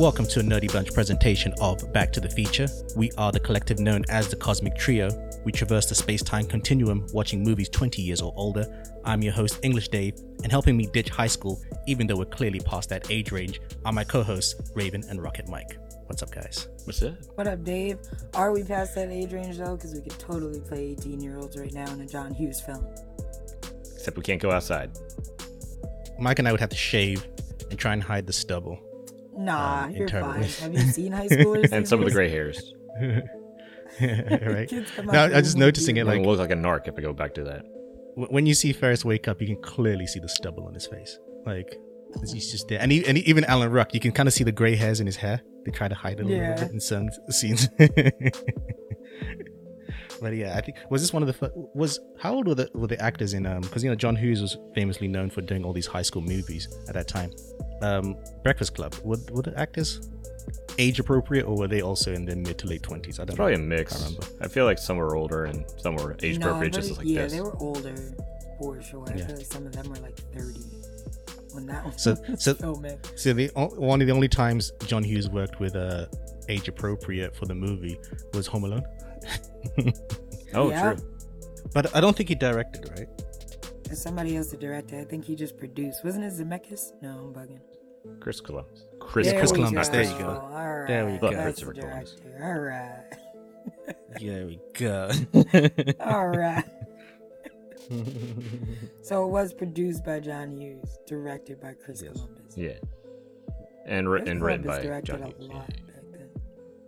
[0.00, 2.68] Welcome to a Nerdy Bunch presentation of Back to the Feature.
[2.96, 5.10] We are the collective known as the Cosmic Trio.
[5.44, 8.64] We traverse the space time continuum watching movies 20 years or older.
[9.04, 12.60] I'm your host, English Dave, and helping me ditch high school, even though we're clearly
[12.60, 15.76] past that age range, are my co hosts, Raven and Rocket Mike.
[16.06, 16.68] What's up, guys?
[16.84, 17.16] What's up?
[17.34, 17.98] What up, Dave?
[18.32, 19.76] Are we past that age range though?
[19.76, 22.86] Because we could totally play 18 year olds right now in a John Hughes film.
[23.96, 24.92] Except we can't go outside.
[26.18, 27.28] Mike and I would have to shave
[27.68, 28.80] and try and hide the stubble.
[29.36, 30.46] Nah, Um, you're internally.
[30.48, 30.72] fine.
[30.72, 31.70] Have you seen high schoolers?
[31.72, 32.74] And some of the gray hairs.
[34.00, 34.68] right?
[34.68, 36.06] Kids come No, out I'm just noticing it beard.
[36.06, 37.62] Like, like look like a narc if I go back to that.
[38.16, 41.18] when you see Ferris wake up, you can clearly see the stubble on his face.
[41.46, 41.76] Like
[42.32, 44.44] he's just there, and, he, and he- even Alan Ruck, you can kind of see
[44.44, 45.40] the gray hairs in his hair.
[45.64, 47.68] They try to hide it a little bit in some scenes.
[50.20, 52.68] but yeah, I think was this one of the fir- was how old were the
[52.74, 55.64] were the actors in um because you know John Hughes was famously known for doing
[55.64, 57.30] all these high school movies at that time.
[57.82, 60.08] Um, Breakfast Club were were the actors
[60.78, 63.18] age appropriate or were they also in their mid to late twenties?
[63.18, 63.92] I don't It's probably a mix.
[63.92, 64.44] Can't remember.
[64.44, 67.06] I feel like some were older and some were age No, appropriate, but just like
[67.06, 67.32] yeah, this.
[67.32, 67.94] they were older
[68.58, 69.04] for sure.
[69.08, 70.60] I feel like some of them were like 30
[71.52, 72.98] when that was So- so- filming.
[73.16, 76.06] So the o- one of the only times John Hughes worked with uh,
[76.48, 77.98] age appropriate for the movie
[78.34, 78.84] was Home Alone.
[80.54, 80.94] oh, Yeah.
[80.94, 81.04] true.
[81.74, 83.08] but I don't think he directed, right?
[83.84, 85.00] There's somebody else to direct it.
[85.00, 86.04] I think he just produced.
[86.04, 86.92] Wasn't it Zemeckis?
[87.02, 87.58] No, I'm bugging.
[88.20, 88.84] Chris Columbus.
[88.98, 89.92] Chris, There Chris Columbus, go.
[89.94, 90.28] there you go.
[90.52, 90.86] All right.
[90.88, 91.30] There we go.
[91.30, 92.16] That's Christopher the Columbus.
[92.42, 93.04] All right.
[94.20, 95.10] There we go.
[96.00, 96.64] All right.
[99.02, 102.12] So it was produced by John Hughes, directed by Chris Yes.
[102.12, 102.56] Columbus.
[102.56, 102.74] Yeah.
[103.86, 105.48] And, writ- Chris and written by John Hughes.
[105.52, 105.62] Yeah.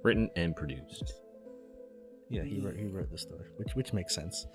[0.05, 1.15] Written and produced.
[2.29, 4.47] yeah, he wrote he wrote the story, which which makes sense.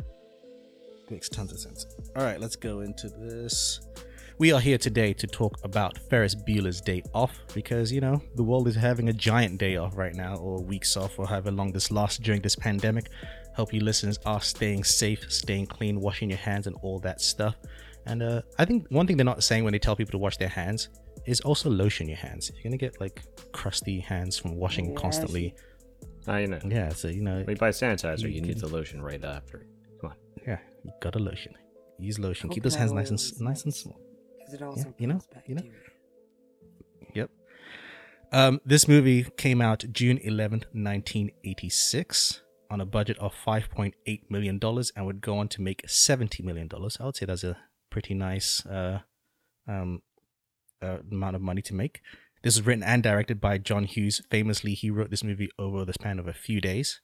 [1.09, 1.85] Makes tons of sense.
[2.15, 3.79] All right, let's go into this.
[4.39, 8.43] We are here today to talk about Ferris Bueller's Day Off because you know the
[8.43, 11.71] world is having a giant day off right now, or weeks off, or however long
[11.71, 13.09] this lasts during this pandemic.
[13.55, 17.55] Hope you listeners are staying safe, staying clean, washing your hands, and all that stuff.
[18.05, 20.37] And uh, I think one thing they're not saying when they tell people to wash
[20.37, 20.89] their hands
[21.25, 22.51] is also lotion your hands.
[22.53, 25.55] You're gonna get like crusty hands from washing Yeah, constantly.
[26.27, 26.59] You know.
[26.63, 29.23] Yeah, so you know, When you buy sanitizer, You you need can- the lotion right
[29.23, 29.65] after.
[29.99, 30.15] Come on.
[30.45, 31.55] yeah, you gotta lotion.
[31.97, 32.49] Use lotion.
[32.51, 33.99] Keep those hands nice and nice and small.
[34.47, 35.63] Because it also you know, you know.
[37.13, 37.29] Yep.
[38.31, 43.93] Um, this movie came out June 11th, 1986, on a budget of 5.8
[44.29, 46.97] million dollars, and would go on to make 70 million dollars.
[46.99, 47.57] I would say that's a
[47.89, 48.99] pretty nice uh,
[49.67, 50.01] um,
[50.81, 52.01] uh, amount of money to make.
[52.43, 54.21] This was written and directed by John Hughes.
[54.29, 57.01] Famously, he wrote this movie over the span of a few days.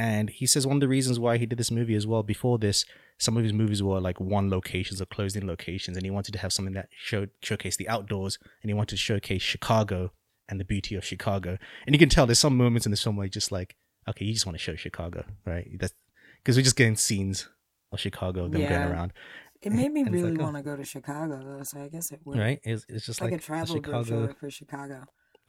[0.00, 2.56] And he says one of the reasons why he did this movie as well, before
[2.56, 2.86] this,
[3.18, 6.32] some of his movies were like one locations or closed in locations, and he wanted
[6.32, 10.10] to have something that showed showcase the outdoors, and he wanted to showcase Chicago
[10.48, 11.58] and the beauty of Chicago.
[11.84, 13.76] And you can tell there's some moments in this film where you're just like,
[14.08, 15.68] okay, you just want to show Chicago, right?
[15.78, 15.92] That's
[16.38, 17.50] because we're just getting scenes
[17.92, 19.12] of Chicago, them going around,
[19.60, 20.44] It made me And really like, oh.
[20.44, 22.38] want to go to Chicago, though, so I guess it would.
[22.38, 22.58] right?
[22.64, 25.04] It's, it's just like, like, a travel Chicago, brochure for Chicago.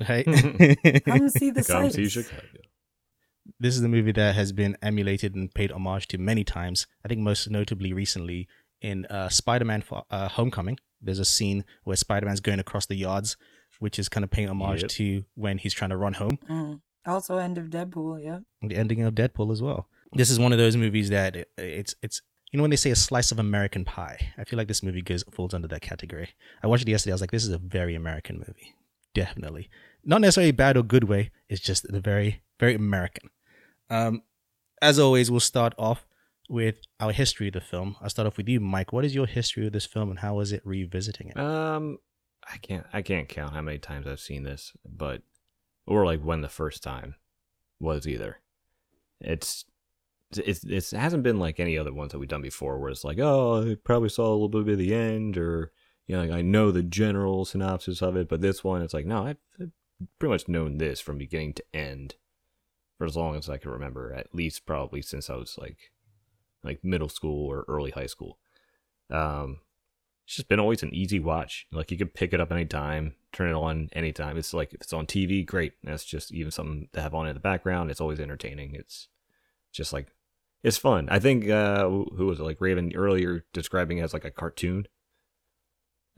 [0.09, 0.25] right?
[1.05, 1.95] Come see the Come sights.
[1.95, 2.41] see Chicago.
[3.59, 6.87] This is the movie that has been emulated and paid homage to many times.
[7.03, 8.47] I think most notably recently
[8.81, 10.77] in uh, Spider-Man for, uh, Homecoming.
[11.01, 13.37] There's a scene where Spider-Man's going across the yards,
[13.79, 14.91] which is kind of paying homage Yep.
[14.91, 16.37] to when he's trying to run home.
[16.49, 16.81] Mm.
[17.05, 18.39] Also, end of Deadpool, yeah.
[18.61, 19.87] The ending of Deadpool as well.
[20.13, 22.21] This is one of those movies that it, it's it's
[22.51, 24.33] you know when they say a slice of American pie.
[24.37, 26.29] I feel like this movie goes falls under that category.
[26.61, 27.13] I watched it yesterday.
[27.13, 28.75] I was like, this is a very American movie,
[29.15, 29.69] definitely.
[30.03, 31.31] Not necessarily bad or good way.
[31.49, 33.29] It's just the very very American.
[33.89, 34.21] Um,
[34.81, 36.05] as always, we'll start off
[36.47, 37.97] with our history of the film.
[38.01, 38.93] I'll start off with you, Mike.
[38.93, 41.37] What is your history of this film, and how is it revisiting it?
[41.37, 41.97] Um,
[42.49, 42.85] I can't.
[42.93, 45.23] I can't count how many times I've seen this, but
[45.85, 47.15] or like when the first time
[47.79, 48.37] was either.
[49.19, 49.65] It's
[50.37, 53.19] it's it hasn't been like any other ones that we've done before, where it's like,
[53.19, 55.71] oh, I probably saw a little bit of the end, or
[56.05, 59.05] you know, like I know the general synopsis of it, but this one, it's like,
[59.05, 59.71] no, I've, I've
[60.19, 62.15] pretty much known this from beginning to end
[63.01, 65.91] for as long as I can remember, at least probably since I was like
[66.63, 68.37] like middle school or early high school.
[69.09, 69.61] Um,
[70.23, 71.65] it's just been always an easy watch.
[71.71, 74.37] Like you can pick it up anytime, turn it on anytime.
[74.37, 75.73] It's like if it's on TV, great.
[75.83, 77.89] That's just even something to have on in the background.
[77.89, 78.75] It's always entertaining.
[78.75, 79.07] It's
[79.71, 80.13] just like
[80.61, 81.09] it's fun.
[81.09, 84.85] I think uh who was it like Raven earlier describing it as like a cartoon.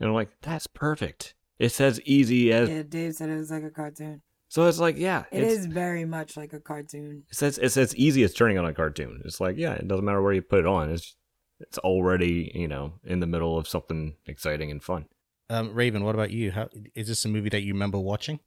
[0.00, 1.32] And I'm like, that's perfect.
[1.58, 4.20] It says easy as Yeah, Dave said it was like a cartoon.
[4.48, 7.24] So it's like, yeah, It it's, is very much like a cartoon.
[7.30, 9.22] It says it's as easy as turning on a cartoon.
[9.24, 10.90] It's like, yeah, it doesn't matter where you put it on.
[10.90, 11.16] It's
[11.60, 15.06] it's already, you know, in the middle of something exciting and fun.
[15.50, 16.50] Um, Raven, what about you?
[16.50, 18.40] How is this a movie that you remember watching?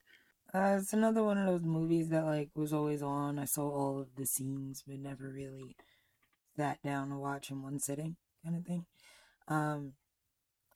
[0.54, 3.38] Uh, it's another one of those movies that like was always on.
[3.38, 5.76] I saw all of the scenes, but never really
[6.56, 8.86] sat down to watch in one sitting, kind of thing.
[9.48, 9.94] Um,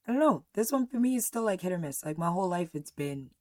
[0.08, 0.44] I don't know.
[0.54, 2.06] This one for me is still like hit or miss.
[2.06, 3.32] Like my whole life, it's been,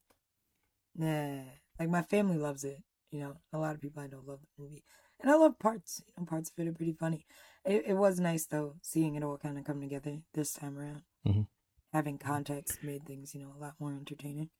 [0.95, 1.41] nah.
[1.81, 2.77] Like my family loves it.
[3.09, 4.83] You know, a lot of people I know love the movie,
[5.19, 5.99] and I love parts.
[6.05, 7.25] You know, parts of it are pretty funny.
[7.65, 11.01] It it was nice though, seeing it all kind of come together this time around.
[11.27, 11.47] Mhm.
[11.91, 14.51] Having context made things, you know, a lot more entertaining.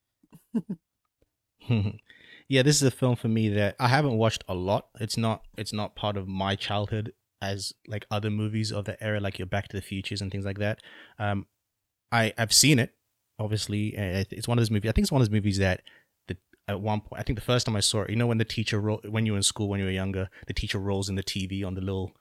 [2.49, 4.87] yeah, this is a film for me that I haven't watched a lot.
[4.99, 9.19] It's not it's not part of my childhood as like other movies of the era,
[9.19, 10.79] like your Back to the Futures and things like that.
[11.19, 11.45] Um,
[12.11, 12.95] I I've seen it,
[13.37, 13.89] obviously.
[13.95, 14.89] It's one of those movies.
[14.89, 15.81] I think it's one of those movies that
[16.67, 18.45] at one point, I think the first time I saw it, you know, when the
[18.45, 21.15] teacher ro- when you were in school when you were younger, the teacher rolls in
[21.15, 22.11] the TV on the little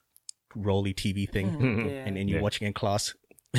[0.57, 2.03] rolly TV thing, Mhm, yeah.
[2.07, 2.43] and, and you're Yeah.
[2.43, 3.15] watching in class.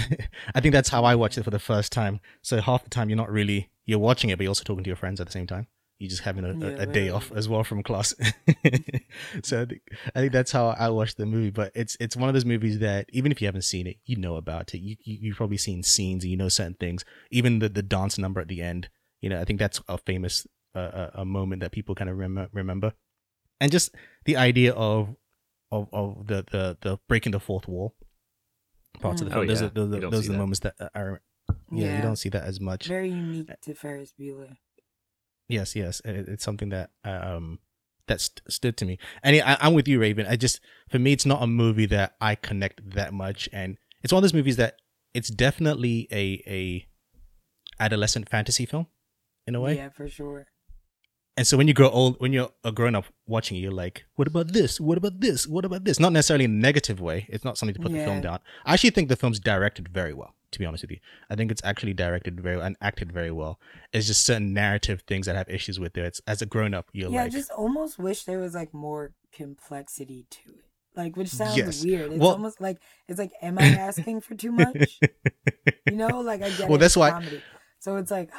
[0.56, 2.20] I think that's how I watched it for the first time.
[2.42, 4.90] So half the time you're not really you're watching it, but you're also talking to
[4.90, 5.68] your friends at the same time.
[6.00, 8.14] You're just having a, a, Yeah, a day off as well from class.
[9.44, 9.82] so I think
[10.16, 11.52] I think that's how I watched the movie.
[11.52, 14.16] But it's it's one of those movies that even if you haven't seen it, you
[14.16, 14.80] know about it.
[14.80, 17.06] You, you you've probably seen scenes and you know certain things.
[17.30, 18.90] Even the the dance number at the end.
[19.22, 22.48] You know, I think that's a famous a, a moment that people kind of rem-
[22.54, 22.94] remember.
[23.60, 23.94] And just
[24.26, 25.16] the idea of
[25.72, 27.96] of of the the the breaking the fourth wall
[29.00, 29.34] parts of the Mm.
[29.36, 29.44] film.
[29.46, 29.68] Oh, those yeah.
[29.68, 30.38] are those, are- those are the that.
[30.38, 32.88] moments that are re- yeah, you don't see that as much.
[32.88, 34.58] Very unique to Ferris Bueller.
[35.48, 37.60] Yes, yes, it, it's something that um
[38.08, 38.98] that st- stood to me.
[39.24, 40.26] And yeah, I, I'm with you, Raven.
[40.28, 40.60] I just
[40.90, 44.24] for me, it's not a movie that I connect that much, and it's one of
[44.24, 44.76] those movies that
[45.14, 46.88] it's definitely a a
[47.80, 48.88] adolescent fantasy film
[49.48, 49.76] in a way.
[49.76, 50.48] Yeah, for sure.
[51.38, 53.72] And so when you grow old, when you're uh, a grown up watching it, you're
[53.72, 54.80] like, what about this?
[54.82, 55.48] What about this?
[55.48, 56.00] What about this?
[56.00, 57.26] Not necessarily in a negative way.
[57.30, 58.40] It's not something to put the film down.
[58.66, 60.98] I actually think the film's directed very well, to be honest with you.
[61.30, 63.60] I think it's actually directed very well and acted very well.
[63.94, 66.04] It's just certain narrative things that I have issues with there.
[66.06, 68.74] It's as a grown up, you're yeah, like, I just almost wish there was like
[68.74, 70.66] more complexity to it.
[70.98, 71.82] Like, which sounds Yes.
[71.86, 72.12] weird.
[72.12, 72.78] It's Well- almost like
[73.08, 75.00] it's like, am I asking for too much?
[75.90, 77.42] You know, like I get Well, it, that's why- comedy.
[77.80, 78.30] So it's like,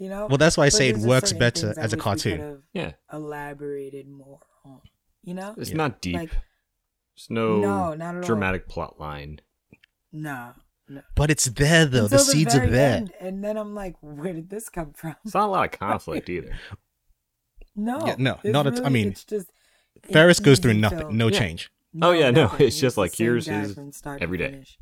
[0.00, 0.26] you know.
[0.26, 2.38] well, that's why I But say it works better as a cartoon.
[2.38, 4.80] could've Yeah, Elaborated more on.
[5.22, 5.54] You know.
[5.56, 5.76] it's Yeah.
[5.76, 6.16] not deep.
[6.16, 8.22] Like- There's no, No, not at all.
[8.22, 9.40] dramatic plot line.
[10.10, 10.54] No.
[10.88, 11.02] no.
[11.14, 12.04] But it's there though.
[12.04, 12.96] Until the seeds are very there.
[12.96, 15.14] end, and then I'm like, where did this come from?
[15.24, 16.52] It's not a lot of conflict either.
[17.76, 18.04] No.
[18.06, 19.48] Yeah, no, not at- I mean, it's just
[20.04, 21.16] an Ferris goes through nothing, film.
[21.16, 21.38] no Yeah.
[21.38, 21.70] change.
[22.02, 22.66] Oh, yeah, no, nothing.
[22.68, 24.50] it's just like, here's his start every day.
[24.50, 24.78] finish.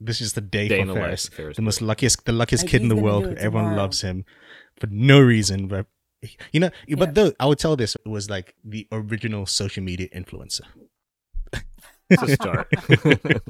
[0.00, 1.30] This is the day, Day for in the Ferris.
[1.56, 3.24] the most luckiest, the luckiest Like, kid in the world.
[3.26, 3.76] Everyone tomorrow.
[3.76, 4.24] loves him
[4.78, 5.66] for no reason.
[5.66, 5.86] But
[6.52, 6.96] you know, Yeah.
[6.96, 10.62] but though I would tell this was like the original social media influencer.
[12.10, 12.68] It's a start.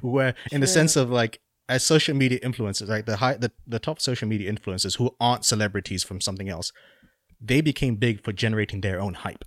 [0.00, 3.78] where in the sense of like as social media influencers like the high the, the
[3.78, 6.72] top social media influencers who aren't celebrities from something else
[7.40, 9.44] they became big for generating their own hype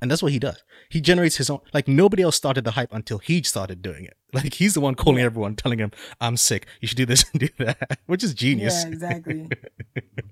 [0.00, 2.92] and that's what he does he generates his own like nobody else started the hype
[2.92, 5.90] until he started doing it like he's the one calling everyone telling him
[6.20, 9.48] i'm sick you should do this and do that which is genius Yeah, exactly.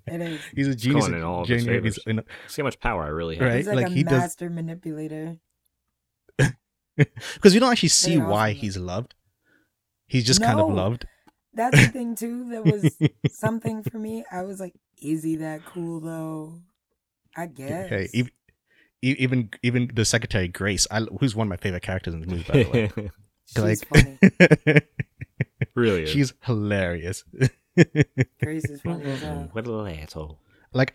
[0.07, 0.41] it is.
[0.55, 2.25] he's a genius going in all of his generating his- favors.
[2.49, 3.47] See how much power I really have.
[3.49, 3.57] Right.
[3.57, 5.39] He's like, like, a he does- master manipulator.
[6.97, 9.15] because you don't actually see Very why he's loved
[10.07, 11.07] he's just kind of loved
[11.55, 12.51] That's the thing too.
[12.51, 12.95] That was
[13.33, 14.25] something for me.
[14.31, 16.61] I was like, is he that cool though?
[17.37, 17.89] I guess.
[17.89, 18.31] Hey, even,
[19.13, 22.45] even even the secretary Grace, I, who's one of my favorite characters in the movie,
[22.45, 23.11] by the way.
[23.47, 24.81] She's like, funny.
[25.75, 27.25] really she's hilarious.
[28.43, 29.49] Grace is funny as hell.
[29.53, 30.39] What a little asshole.
[30.73, 30.95] like,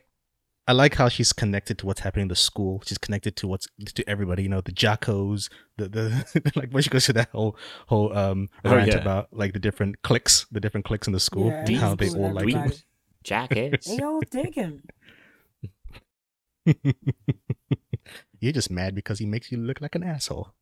[0.67, 2.81] I like how she's connected to what's happening in the school.
[2.85, 4.43] She's connected to what's to everybody.
[4.43, 7.55] You know, the Jackos, the the like when she goes to that whole
[7.87, 8.97] whole um Oh, rant yeah.
[8.97, 12.09] about like the different cliques, the different cliques in the school, Yeah, and how they
[12.09, 12.43] all with like.
[12.55, 12.77] everybody.
[13.23, 13.85] Jackass.
[13.85, 14.81] They all dig him.
[18.39, 20.53] You're just mad because he makes you look like an asshole.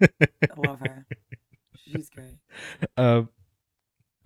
[0.00, 0.08] I
[0.56, 1.06] love her.
[1.86, 2.36] She's great.
[2.96, 3.22] Uh,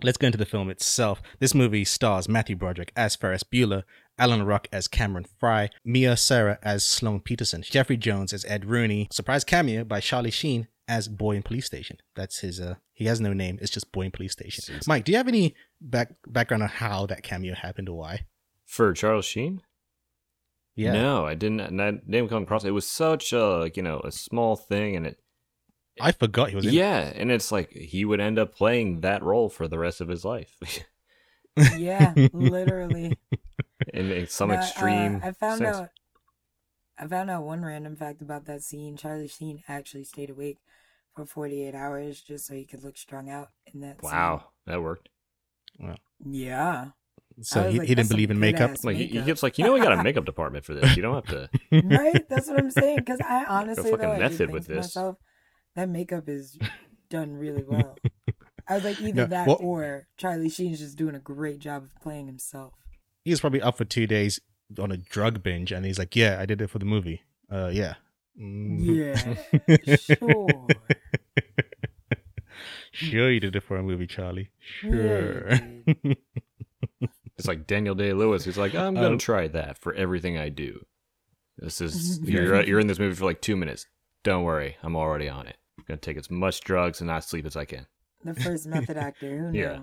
[0.03, 1.21] let's go into the film itself.
[1.39, 3.83] This movie stars Matthew Broderick as Ferris Bueller,
[4.17, 9.07] Alan Ruck as Cameron Fry, Mia Sara as Sloane Peterson, Jeffrey Jones as Ed Rooney,
[9.11, 11.97] surprise cameo by Charlie Sheen as Boy in Police Station.
[12.15, 12.59] That's his.
[12.59, 13.59] Uh, he has no name.
[13.61, 14.63] It's just Boy in Police Station.
[14.63, 14.87] Jeez.
[14.87, 18.25] Mike, do you have any back background on how that cameo happened or why?
[18.65, 19.61] For Charles Sheen?
[20.79, 20.93] Yeah.
[20.93, 21.59] No, I didn't.
[21.61, 22.63] And I didn't come across.
[22.63, 25.19] It was such a you know a small thing, and it.
[25.99, 26.73] I forgot he was in.
[26.73, 26.77] it.
[26.77, 30.07] Yeah, and it's like he would end up playing that role for the rest of
[30.07, 30.57] his life,
[31.77, 33.17] Yeah, literally.
[33.93, 35.19] in, in some No, uh, extreme.
[35.23, 35.77] I found sense.
[35.77, 35.89] out.
[36.97, 38.95] I found out one random fact about that scene.
[38.97, 40.57] Charlie Sheen actually stayed awake
[41.15, 44.01] for 48 hours just so he could look strung out in that.
[44.01, 45.09] Wow, that worked.
[45.79, 45.95] Scene.
[46.25, 46.89] Yeah.
[47.41, 48.71] So he, like, he didn't believe in makeup.
[48.83, 49.25] Like he, he makeup.
[49.27, 50.95] keeps like, you know, we got a makeup department for this.
[50.95, 51.49] You don't have to.
[51.87, 52.27] right?
[52.29, 52.97] That's what I'm saying.
[52.97, 54.77] Because I honestly, fucking though, method with this.
[54.77, 55.17] myself,
[55.75, 56.57] that makeup is
[57.09, 57.97] done really well.
[58.67, 61.83] I was like, either No, that well- or Charlie Sheen's just doing a great job
[61.83, 62.73] of playing himself.
[63.23, 64.39] He was probably up for two days
[64.79, 67.23] on a drug binge, and he's like, "Yeah, I did it for the movie.
[67.51, 67.95] Uh, yeah,
[68.39, 68.77] Mhm.
[68.79, 70.67] Yeah, sure.
[72.91, 74.49] sure, you did it for a movie, Charlie.
[74.59, 76.17] Sure." dude.
[77.37, 78.43] It's like Daniel Day Lewis.
[78.45, 80.85] He's like, I'm gonna Um, try that for everything I do.
[81.57, 83.85] This is you're you're in this movie for like two minutes.
[84.23, 85.57] Don't worry, I'm already on it.
[85.77, 87.87] I'm gonna take as much drugs and not sleep as I can.
[88.23, 89.37] the first method actor.
[89.37, 89.59] Who knew?
[89.61, 89.79] Yeah.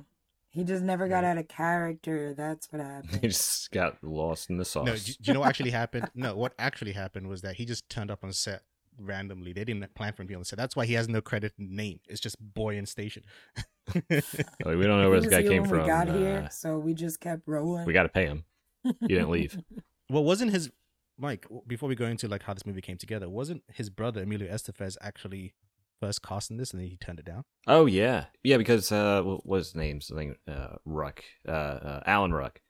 [0.50, 1.30] He just never got Right.
[1.32, 2.32] out of character.
[2.34, 3.18] That's what happened.
[3.20, 4.86] He just got lost in the sauce.
[4.86, 6.10] no, do, do you know what actually happened?
[6.14, 8.62] No, what actually happened was that he just turned up on set
[8.98, 9.52] randomly.
[9.52, 10.58] They didn't plan for him to be on set.
[10.58, 12.00] That's why he has no credit name.
[12.08, 13.22] It's just boy in station.
[14.10, 15.82] Like, we don't know where this guy came from.
[15.82, 17.86] We got Uh, here, so we just kept rolling.
[17.86, 18.44] we got to pay him.
[18.82, 19.56] He didn't leave.
[20.10, 20.70] well, wasn't his
[21.18, 21.46] Mike?
[21.66, 24.96] Before we go into like how this movie came together, wasn't his brother Emilio Estevez
[25.00, 25.54] actually
[26.00, 27.44] first cast in this, and then he turned it down?
[27.68, 28.56] Oh yeah, yeah.
[28.56, 30.00] Because uh, what was his name?
[30.00, 32.60] Something uh, Ruck, uh, uh, Alan Ruck,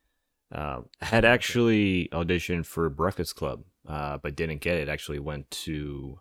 [0.55, 4.89] uh, had actually auditioned for Breakfast Club, uh, but didn't get it.
[4.89, 6.21] Actually, went to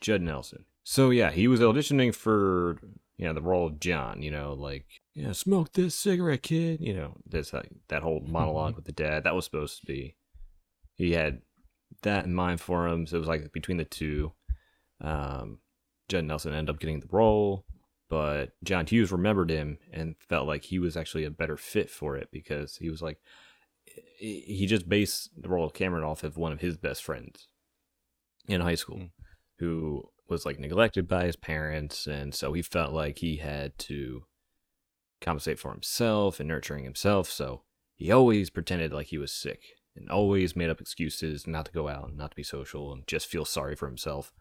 [0.00, 0.64] Judd Nelson.
[0.84, 2.78] So yeah, he was auditioning for
[3.16, 4.22] you know the role of John.
[4.22, 6.80] You know, like yeah, smoke this cigarette, kid.
[6.80, 9.24] You know, this uh, that whole monologue with the dad.
[9.24, 10.16] That was supposed to be.
[10.94, 11.42] He had
[12.02, 13.06] that in mind for him.
[13.06, 14.32] So it was like between the two.
[15.00, 15.58] Um,
[16.08, 17.64] Judd Nelson ended up getting the role,
[18.08, 22.16] but John Hughes remembered him and felt like he was actually a better fit for
[22.16, 23.18] it because he was like,
[24.22, 27.48] he just based the role of Cameron off of one of his best friends
[28.46, 29.10] in high school Mm.
[29.58, 32.06] who was like neglected by his parents.
[32.06, 34.24] And so he felt like he had to
[35.20, 37.30] compensate for himself and nurturing himself.
[37.30, 37.62] So
[37.94, 39.60] he always pretended like he was sick
[39.96, 43.06] and always made up excuses not to go out and not to be social and
[43.06, 44.32] just feel sorry for himself.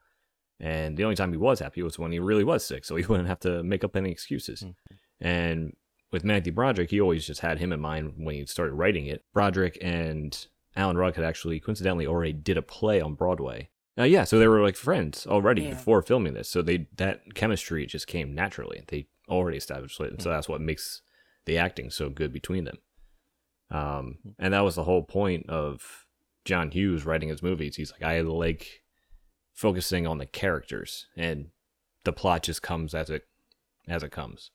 [0.60, 3.06] And the only time he was happy was when he really was sick, so he
[3.10, 4.62] wouldn't have to make up any excuses.
[4.64, 4.76] Mm.
[5.20, 5.76] And
[6.12, 9.24] with Matthew Broderick, he always just had him in mind when he started writing it.
[9.34, 13.70] Broderick and Alan Ruck had actually coincidentally already did a play on Broadway.
[13.98, 15.72] Uh, yeah, so they were like friends already Yeah.
[15.72, 16.50] before filming this.
[16.50, 18.84] So they that chemistry just came naturally.
[18.88, 21.02] They already established it, and so that's what makes
[21.46, 22.78] the acting so good between them.
[23.70, 26.06] Um, and that was the whole point of
[26.46, 27.76] John Hughes writing his movies.
[27.78, 28.84] He's like, I like
[29.54, 31.50] focusing on the characters, and
[32.04, 33.28] the plot just comes as it
[33.88, 34.52] as it comes.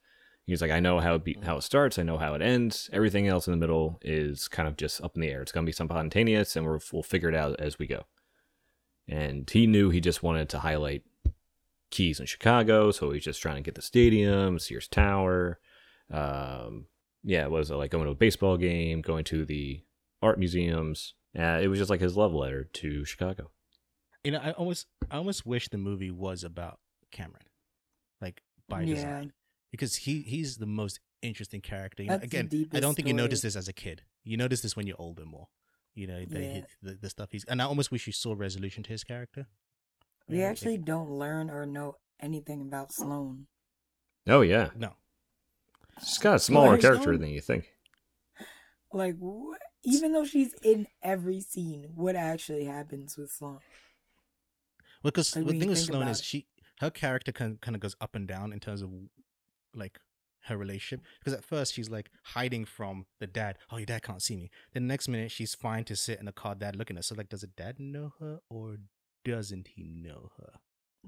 [0.47, 2.89] He's like, I know how it be, how it starts, I know how it ends.
[2.93, 5.43] Everything else in the middle is kind of just up in the air.
[5.43, 8.05] It's gonna be some spontaneous, and we're, we'll figure it out as we go.
[9.09, 11.03] And he knew he just wanted to highlight
[11.91, 15.59] keys in Chicago, so he's just trying to get the stadium, Sears Tower.
[16.13, 16.87] Um,
[17.25, 19.83] yeah, it was it like going to a baseball game, going to the
[20.23, 21.15] art museums?
[21.37, 23.51] Uh, it was just like his love letter to Chicago.
[24.25, 26.79] You know, I almost, I almost wish the movie was about
[27.13, 27.47] Cameron,
[28.21, 29.33] like by yeah, design,
[29.77, 32.03] because he he's the most interesting character.
[32.03, 34.03] You know, again, I don't think you notice this as a kid.
[34.25, 35.49] You notice this when you're older more.
[35.95, 36.53] You know, the, Yeah.
[36.55, 39.47] he- the the stuff he's, and I almost wish you saw resolution to his character.
[40.29, 43.47] we Yeah, actually like- don't learn or know anything about Sloane.
[44.27, 44.97] Oh yeah, no,
[46.01, 47.73] she's got a smaller Like, character um, than you think.
[48.93, 49.61] Like, what?
[49.85, 53.61] even though she's in every scene, what actually happens with Sloane?
[55.03, 56.25] because Like, the thing with think Sloane is it.
[56.25, 56.47] she
[56.81, 58.91] her character kind kind of goes up and down in terms of
[59.77, 59.99] like
[60.45, 61.05] her relationship.
[61.19, 63.59] Because at first she's like hiding from the dad.
[63.71, 64.51] Oh, your dad can't see me.
[64.73, 67.03] Then the next minute she's fine to sit in the car, dad looking at her.
[67.03, 68.77] So like, does the dad know her or
[69.25, 70.53] doesn't he know her?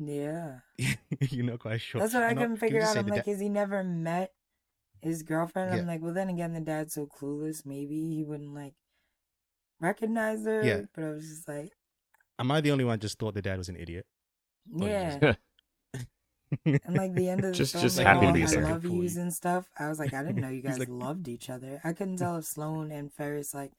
[0.01, 0.59] Yeah,
[1.31, 2.01] You're not quite sure.
[2.01, 2.97] that's what I couldn't figure out.
[2.97, 4.31] I'm like, dad- has he never met
[5.01, 5.75] his girlfriend?
[5.75, 5.81] Yeah.
[5.81, 7.67] I'm like, well, then again, the dad's so clueless.
[7.67, 8.75] Maybe he wouldn't like
[9.81, 10.63] recognize her.
[10.65, 10.81] Yeah.
[10.95, 11.73] But I was just like,
[12.39, 14.07] Am I the only one just thought the dad was an idiot?
[14.73, 15.35] Yeah.
[16.67, 18.45] Just- And like the end of the Just- film, just like, happy to be a
[18.45, 19.69] I second love for yous and stuff.
[19.79, 21.81] I was like, I didn't know you guys like- loved each other.
[21.85, 23.73] I couldn't tell if Sloane and Ferris like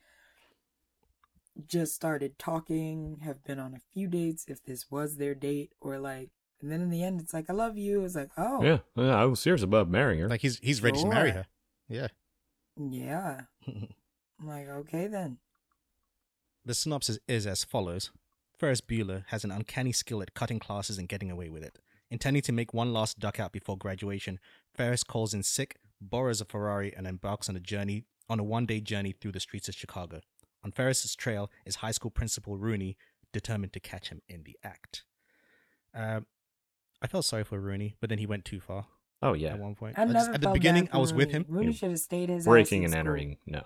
[1.67, 5.99] just started talking, have been on a few dates, if this was their date, or
[5.99, 6.29] like.
[6.61, 8.03] And then in the end, it's like, I love you.
[8.03, 10.27] It's like, oh, Yeah, yeah, I was serious about marrying her.
[10.29, 11.45] like he's he's ready to marry her.
[11.87, 12.07] Yeah.
[12.77, 13.41] yeah.
[13.67, 15.37] I'm like, okay then.
[16.65, 18.11] The synopsis is as follows
[18.57, 21.79] Ferris Bueller has an uncanny skill at cutting classes and getting away with it.
[22.11, 24.39] Intending to make one last duck out before graduation,
[24.75, 28.79] Ferris calls in sick, borrows a Ferrari, and embarks on a journey on a one-day
[28.79, 30.21] journey through the streets of Chicago.
[30.63, 32.97] On Ferris's trail is high school principal Rooney,
[33.31, 35.03] determined to catch him in the act.
[35.95, 36.21] Uh,
[37.01, 38.87] I felt sorry for Rooney, but then he went too far
[39.21, 39.97] oh yeah, at one point.
[39.97, 41.45] I I never just- at the felt beginning, bad I was for with him.
[41.47, 42.99] Rooney should have stayed his ass breaking in and school.
[42.99, 43.37] entering.
[43.45, 43.63] No,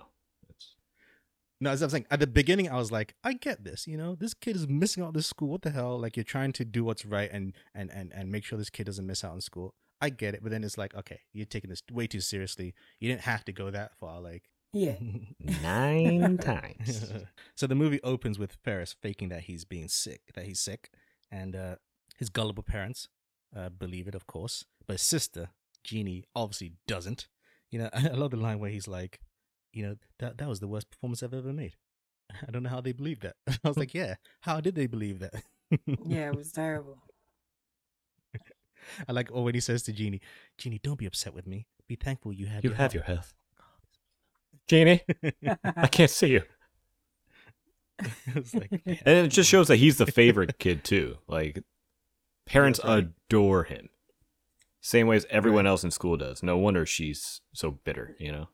[1.64, 3.86] No, as I'm saying, at the beginning, I was like, I get this.
[3.86, 5.48] You know, this kid is missing out this school.
[5.48, 5.98] What the hell?
[5.98, 8.84] Like, you're trying to do what's right and and and and make sure this kid
[8.84, 9.74] doesn't miss out in school.
[9.98, 12.74] I get it, but then it's like, okay, you're taking this way too seriously.
[13.00, 14.20] You didn't have to go that far.
[14.20, 14.96] Like, Yeah.
[15.62, 17.12] Nine times.
[17.56, 20.90] so the movie opens with Ferris faking that he's being sick, that he's sick,
[21.30, 21.76] and uh,
[22.18, 23.08] his gullible parents
[23.56, 24.66] uh, believe it, of course.
[24.86, 25.48] But his sister,
[25.82, 27.28] Jeannie, obviously doesn't.
[27.70, 29.20] You know, I love the line where he's like,
[29.74, 31.74] you know, that that was the worst performance I've ever made.
[32.46, 33.36] I don't know how they believed that.
[33.64, 35.34] I was like, yeah, how did they believe that?
[36.06, 36.98] Yeah, it was terrible.
[39.08, 40.20] I like, oh, when he says to Jeannie,
[40.58, 41.66] Jeannie, don't be upset with me.
[41.88, 43.34] Be thankful you have You your have health." your health.
[44.68, 45.02] Jeannie,
[45.76, 46.42] I can't see you.
[48.54, 48.82] Like.
[48.86, 51.18] And it just shows that he's the favorite kid too.
[51.28, 51.62] Like
[52.46, 53.08] parents right.
[53.28, 53.88] adore him.
[54.80, 55.70] Same way as everyone Right.
[55.70, 56.42] else in school does.
[56.42, 58.48] No wonder she's so bitter, you know?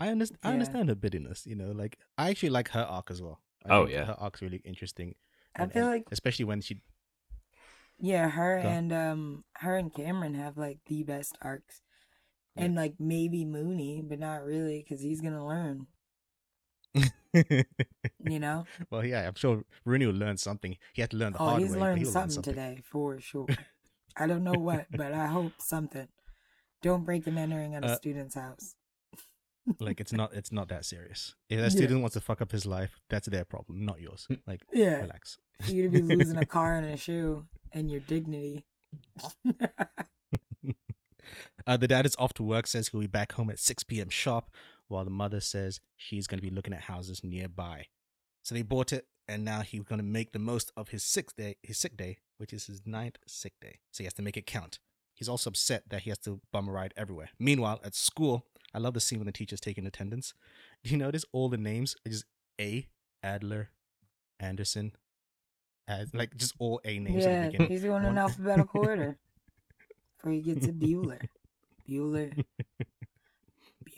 [0.00, 0.40] I understand.
[0.42, 1.46] I understand her bitterness.
[1.46, 3.40] You know, like I actually like her arc as well.
[3.64, 4.04] I Oh, yeah.
[4.06, 5.14] her arc's really interesting.
[5.54, 6.80] I and- feel and like especially when she
[7.98, 8.68] yeah, her Go.
[8.68, 11.82] and um her and Cameron have like the best arcs.
[12.56, 15.86] And like maybe Mooney, but not really cuz he's going to learn,
[18.24, 18.66] you know?
[18.90, 20.76] well, yeah, I'm sure Rooney will learn something.
[20.92, 21.78] He had to learn the Oh, hard he's way.
[21.78, 23.46] but learned he'll learn something, today for sure.
[24.16, 26.08] I don't know what, but I hope something.
[26.82, 28.74] Don't break and entering on a Uh, student's house.
[29.78, 31.34] Like it's not it's not that serious.
[31.48, 31.68] If a Yeah.
[31.68, 34.26] student wants to fuck up his life, that's their problem, not yours.
[34.30, 34.40] Mm.
[34.46, 35.38] Like Yeah, relax.
[35.62, 38.64] for you to be losing a car and a shoe and your dignity.
[41.66, 44.08] Uh, the dad is off to work, says he'll be back home at 6 p.m.
[44.08, 44.50] sharp,
[44.88, 47.86] while the mother says she's going to be looking at houses nearby.
[48.42, 51.36] So they bought it, and now he's going to make the most of his sick
[51.36, 53.78] day, his sick day, which is his ninth sick day.
[53.92, 54.80] So he has to make it count.
[55.14, 57.28] He's also upset that he has to bum a ride everywhere.
[57.38, 60.34] Meanwhile, at school, I love the scene when the teacher's taking attendance.
[60.84, 62.24] Do you notice all the names are just
[62.60, 62.88] A,
[63.22, 63.70] Adler,
[64.38, 64.92] Anderson,
[65.88, 67.68] as like just all A names at yeah, the beginning.
[67.72, 69.18] he's going in alphabetical order
[70.16, 71.20] before you get to Bueller.
[71.88, 72.44] Bueller.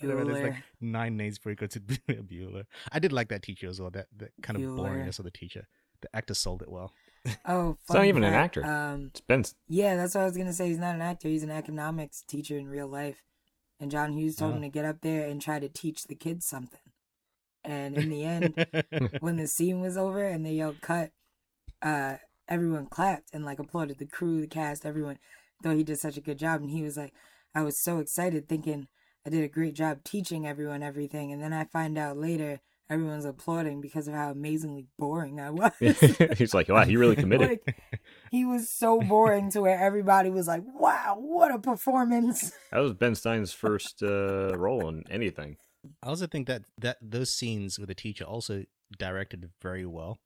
[0.02, 0.62] I know, there's like Bueller.
[0.80, 2.64] nine names before you go to Bueller.
[2.90, 3.90] I did like that teacher as well.
[3.90, 5.68] That that kind of boringness of the teacher.
[6.00, 6.92] The actor sold it well.
[7.46, 8.64] Oh, It's not fun even an actor.
[8.64, 10.66] Um, It's been yeah, that's what I was gonna say.
[10.68, 11.28] He's not an actor.
[11.28, 13.22] He's an economics teacher in real life.
[13.82, 14.56] And John Hughes told Oh.
[14.56, 16.78] him to get up there and try to teach the kids something.
[17.64, 18.54] And in the end,
[19.18, 21.10] when the scene was over and they yelled cut,
[21.82, 25.18] uh, everyone clapped and like applauded the crew, the cast, everyone.
[25.64, 27.12] Though he did such a good job, and he was like,
[27.56, 28.86] I was so excited, thinking
[29.26, 32.60] I did a great job teaching everyone everything, and then I find out later
[32.92, 35.72] everyone's applauding because of how amazingly boring I was.
[36.38, 37.48] He's like, wow, he really committed.
[37.48, 37.76] like
[38.31, 42.92] he was so boring to where everybody was like, "Wow, what a performance!" that was
[42.94, 45.57] Ben Stein's first uh, role in anything.
[46.02, 48.64] I also think that that those scenes with the teacher also
[48.98, 50.20] directed very well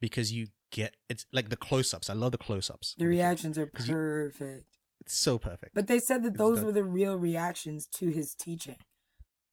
[0.00, 2.10] because you get it's like the close-ups.
[2.10, 2.94] I love the close-ups.
[2.98, 4.66] The reactions are 'Cause you- perfect.
[5.00, 5.74] It's so perfect.
[5.74, 8.76] But they said that It's those done- were the real reactions to his teaching.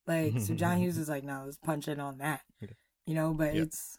[0.08, 2.42] Like, so John Hughes is like, no, let's punch in on that.
[3.06, 3.98] You know, but it's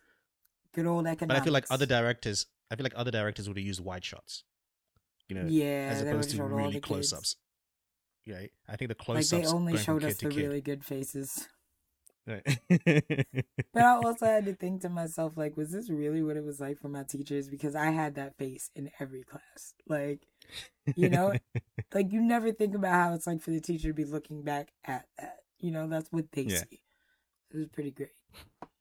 [0.74, 1.26] good old economics.
[1.26, 4.04] But I feel like other directors, I feel like other directors would have used wide
[4.04, 4.44] shots.
[5.28, 6.86] You know, yeah, as opposed to really kids.
[6.86, 7.36] close-ups.
[8.24, 11.48] Yeah, I think the Like, close-ups they only showed us the really good faces.
[12.26, 12.58] Right.
[13.72, 16.60] But I also had to think to myself, like, was this really what it was
[16.60, 17.48] like for my teachers?
[17.48, 19.74] Because I had that face in every class.
[19.86, 20.26] Like,
[20.96, 21.34] you know,
[21.94, 24.70] like you never think about how it's like for the teacher to be looking back
[24.84, 25.40] at that.
[25.60, 26.64] You know, that's what they Yeah.
[26.70, 26.80] see.
[27.50, 28.12] It was pretty great.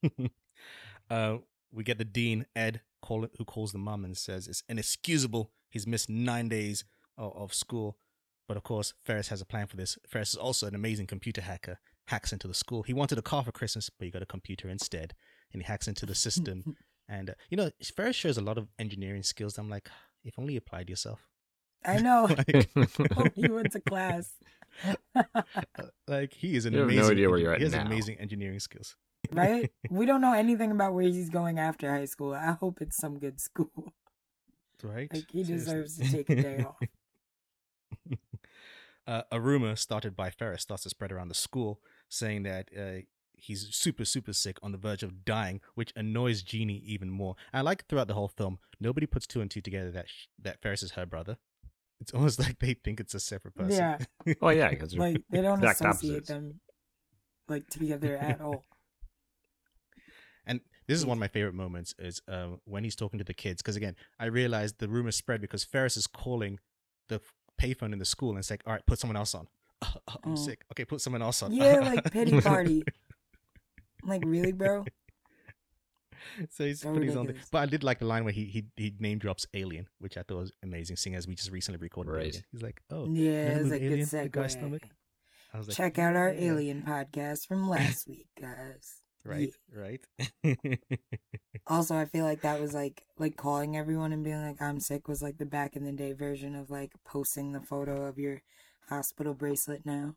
[1.10, 1.38] uh,
[1.72, 5.52] we get the dean Ed call, who calls the mom and says it's inexcusable.
[5.68, 6.84] He's missed nine days
[7.16, 7.98] of, of school,
[8.48, 9.98] but of course Ferris has a plan for this.
[10.06, 11.78] Ferris is also an amazing computer hacker.
[12.08, 12.82] Hacks into the school.
[12.84, 15.14] He wanted a car for Christmas, but he got a computer instead,
[15.52, 16.76] and he hacks into the system.
[17.08, 19.58] and uh, you know, Ferris shows a lot of engineering skills.
[19.58, 19.88] I'm like,
[20.24, 21.26] if only you applied yourself.
[21.86, 22.24] I know.
[22.48, 22.68] like,
[23.36, 24.32] you went to class.
[25.14, 25.42] uh,
[26.06, 27.12] like he is an You have no amazing.
[27.12, 27.86] idea where engi- you're at he has now.
[27.86, 28.96] amazing engineering skills.
[29.32, 29.70] right?
[29.90, 32.34] We don't know anything about where he's going after high school.
[32.34, 33.92] I hope it's some good school.
[34.82, 35.08] Right?
[35.12, 35.54] Like he Seriously.
[35.74, 36.76] deserves to take a day off.
[39.06, 43.00] uh, a rumor started by Ferris starts to spread around the school, saying that uh,
[43.34, 47.36] he's super, super sick, on the verge of dying, which annoys Jeannie even more.
[47.52, 50.60] I like throughout the whole film, nobody puts two and two together that sh- that
[50.60, 51.38] Ferris is her brother.
[52.00, 53.72] It's almost like they think it's a separate person.
[53.72, 53.98] Yeah.
[54.42, 56.28] oh yeah, because Like they don't Exact associate opposites.
[56.28, 56.60] them
[57.48, 58.62] like together at all.
[60.46, 63.34] And this is one of my favorite moments is um, when he's talking to the
[63.34, 63.62] kids.
[63.62, 66.58] Because again, I realized the rumor spread because Ferris is calling
[67.08, 67.20] the
[67.60, 69.48] payphone in the school and it's like, all right, put someone else on.
[70.24, 70.38] I'm Mm.
[70.38, 70.64] sick.
[70.72, 71.52] Okay, put someone else on.
[71.52, 72.82] Yeah, like pity party.
[74.04, 74.84] like, really, bro?
[76.50, 77.36] so he's oh So putting his own thing.
[77.50, 80.22] But I did like the line where he he he name drops Alien, which I
[80.22, 80.96] thought was amazing.
[80.96, 82.26] Seeing as we just recently recorded Right.
[82.26, 84.58] Alien, he's like, "Oh, yeah, it's like Alien, good the guy's segue.
[84.58, 84.82] stomach?"
[85.54, 89.02] I was like, Check out our "Yeah." Alien podcast from last week, guys.
[89.24, 90.00] Right, right.
[91.68, 95.08] Also, I feel like that was like like calling everyone and being like, "I'm sick"
[95.08, 98.42] was like the back in the day version of like posting the photo of your
[98.88, 100.14] hospital bracelet now,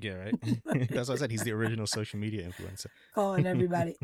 [0.00, 0.88] yeah, right.
[0.90, 2.86] That's why I said he's the original social media influencer.
[3.14, 3.96] calling everybody,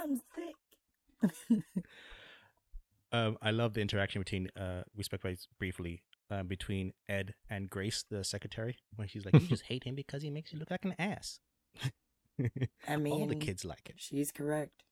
[0.00, 1.62] "I'm sick."
[3.12, 7.68] Um, I love the interaction between uh, we spoke about briefly um, between Ed and
[7.68, 10.70] Grace, the secretary, when she's like, "You just hate him because he makes you look
[10.70, 11.40] like an ass."
[12.86, 13.96] I mean, All the kids like it.
[13.98, 14.84] She's correct.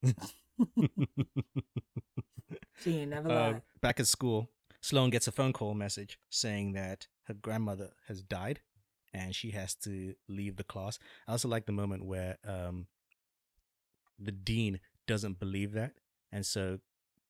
[2.82, 3.62] She ain't never Um, lied.
[3.80, 8.60] back at school, Sloane gets a phone call message saying that her grandmother has died
[9.12, 10.98] and she has to leave the class.
[11.26, 12.86] I also like the moment where um,
[14.18, 15.94] the dean doesn't believe that
[16.30, 16.78] and so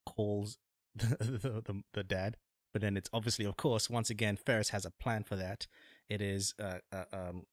[0.05, 0.57] calls
[0.95, 2.37] the, the, the, the dad.
[2.71, 5.65] But then it's obviously, of course, once again, Ferris has a plan for that.
[6.07, 7.45] It is uh, uh, um,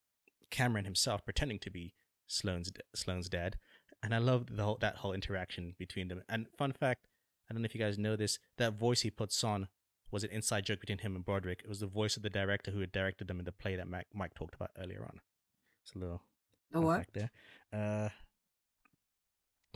[0.51, 1.95] Cameron himself pretending to be
[2.27, 3.57] Sloane's Sloane's dad,
[4.03, 6.23] and I love the whole, that whole interaction between them.
[6.29, 7.07] And fun fact,
[7.49, 9.69] I don't know if you guys know this, that voice he puts on
[10.11, 11.63] was an inside joke between him and Broderick.
[11.65, 13.89] It was the voice of the director who had directed them in the play that
[13.89, 15.21] Mike, Mike talked about earlier on.
[15.83, 16.23] It's a little
[16.73, 17.07] fun what?
[17.15, 17.31] there.
[17.73, 18.09] Uh,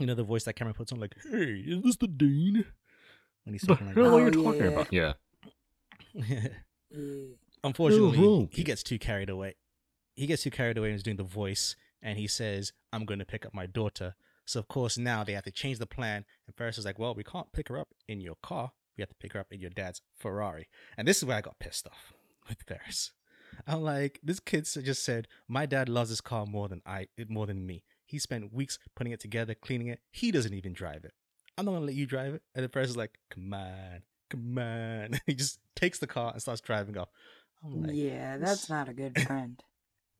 [0.01, 2.65] you know the voice that Cameron puts on, like, "Hey, is this the dean?"
[3.43, 4.67] When he's The talking like hell Oh, are you talking yeah.
[4.67, 4.93] about?
[4.93, 5.13] Yeah.
[6.13, 6.25] that.
[6.91, 6.97] Yeah.
[6.97, 7.33] Mm.
[7.63, 8.49] Unfortunately, wrong.
[8.51, 9.55] he gets too carried away.
[10.15, 13.19] He gets too carried away and is doing the voice, and he says, "I'm going
[13.19, 16.25] to pick up my daughter." So of course now they have to change the plan,
[16.47, 18.71] and Ferris is like, "Well, we can't pick her up in your car.
[18.97, 21.41] We have to pick her up in your dad's Ferrari." And this is where I
[21.41, 22.13] got pissed off
[22.49, 23.11] with Ferris.
[23.67, 27.45] I'm like, this kid just said, "My dad loves his car more than I, more
[27.47, 27.83] than me.
[28.11, 29.99] He spent weeks putting it together, cleaning it.
[30.11, 31.13] He doesn't even drive it.
[31.57, 35.19] I'm not gonna let you drive it." And the is like, "Come on, come on."
[35.25, 37.09] he just takes the car and starts driving off.
[37.63, 39.61] I'm like, yeah, that's not a good friend.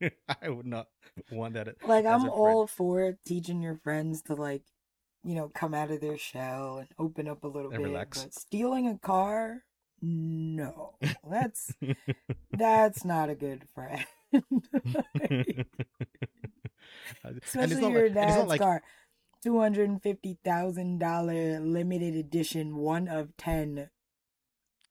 [0.42, 0.88] I would not
[1.30, 1.76] want that.
[1.86, 4.62] Like I'm all for teaching your friends to like,
[5.24, 7.92] you know, come out of their shell and open up a little And bit.
[7.92, 8.22] relax.
[8.22, 9.62] But stealing a car,
[10.00, 10.94] no,
[11.28, 11.72] that's
[12.52, 14.04] that's not a good friend.
[14.32, 15.66] and
[17.36, 18.60] it's Especially not your like, dad's like...
[18.60, 18.82] car.
[19.42, 23.90] two hundred and fifty thousand dollar limited edition, one of ten.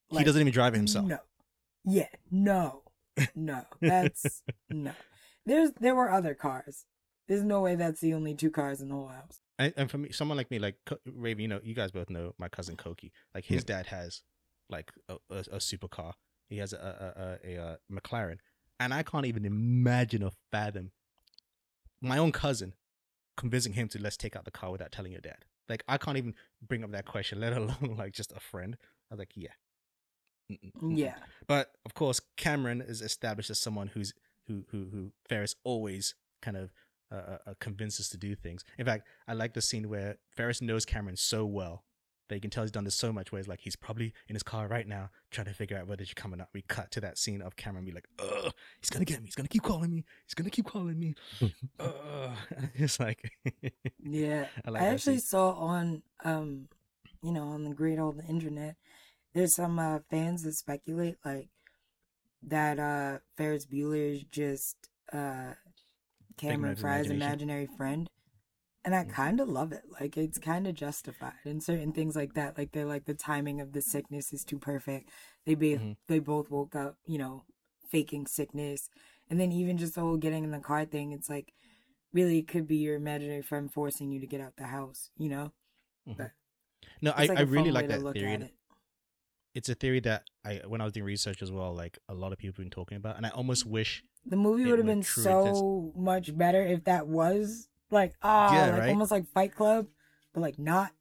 [0.09, 1.05] he doesn't even drive it himself.
[1.05, 1.19] No.
[1.85, 2.07] Yeah.
[2.29, 2.83] No.
[3.35, 3.63] No.
[3.79, 4.91] That's no.
[5.45, 6.85] There's there were other cars.
[7.27, 9.39] There's no way that's the only two cars in the whole house.
[9.57, 10.75] And, and for me, someone like me, like
[11.05, 13.11] Raven, you know, you guys both know my cousin Koki.
[13.33, 14.21] Like his dad has
[14.69, 16.13] like a, a, a supercar.
[16.49, 18.37] He has a a, a, a, a uh, McLaren,
[18.81, 20.91] and I can't even imagine or fathom
[22.01, 22.73] my own cousin
[23.37, 25.45] convincing him to let's take out the car without telling your dad.
[25.69, 26.33] Like I can't even
[26.67, 28.75] bring up that question, let alone like just a friend.
[29.09, 29.51] I was like, yeah,
[30.51, 30.97] Mm-mm.
[30.97, 31.15] Yeah.
[31.47, 34.13] But of course, Cameron is established as someone who's
[34.47, 36.73] who who who Ferris always kind of
[37.11, 38.63] uh, uh, uh, convinces to do things.
[38.77, 41.83] In fact, I like the scene where Ferris knows Cameron so well
[42.31, 43.31] that you can tell he's done this so much.
[43.31, 46.03] Where it's like he's probably in his car right now trying to figure out whether
[46.03, 46.49] she's coming up.
[46.53, 49.25] We cut to that scene of Cameron be like, "Ugh, he's gonna get me.
[49.27, 50.05] He's gonna keep calling me.
[50.25, 51.15] He's gonna keep calling me."
[51.79, 52.31] Ugh.
[52.75, 53.31] It's like,
[53.99, 54.47] Yeah.
[54.65, 55.27] I like I actually scene.
[55.27, 56.67] saw on um
[57.21, 58.77] you know, on the great old internet,
[59.33, 61.49] there's some uh fans that speculate like
[62.43, 64.75] that uh Ferris Bueller is just
[65.13, 65.53] uh
[66.37, 68.09] Cameron of Fry's imaginary friend.
[68.83, 69.83] And I kind of love it.
[69.99, 72.57] Like it's kind of justified and certain things like that.
[72.57, 75.09] Like they're like the timing of the sickness is too perfect.
[75.45, 75.97] They be Mhm.
[76.07, 77.45] they both woke up, you know,
[77.89, 78.89] faking sickness,
[79.29, 81.11] and then even just the whole getting in the car thing.
[81.11, 81.53] It's like
[82.13, 85.11] really it could be your imaginary friend forcing you to get out the house.
[85.17, 85.53] You know,
[87.01, 88.35] no, I, like I really like that theory.
[88.35, 88.53] it.
[89.53, 92.31] It's a theory that I, when I was doing research as well, like a lot
[92.31, 95.03] of people have been talking about, and I almost wish The movie would have been
[95.03, 98.89] so much better if that was like ah, Yeah, like right?
[98.89, 99.87] almost like Fight Club,
[100.33, 100.91] but like not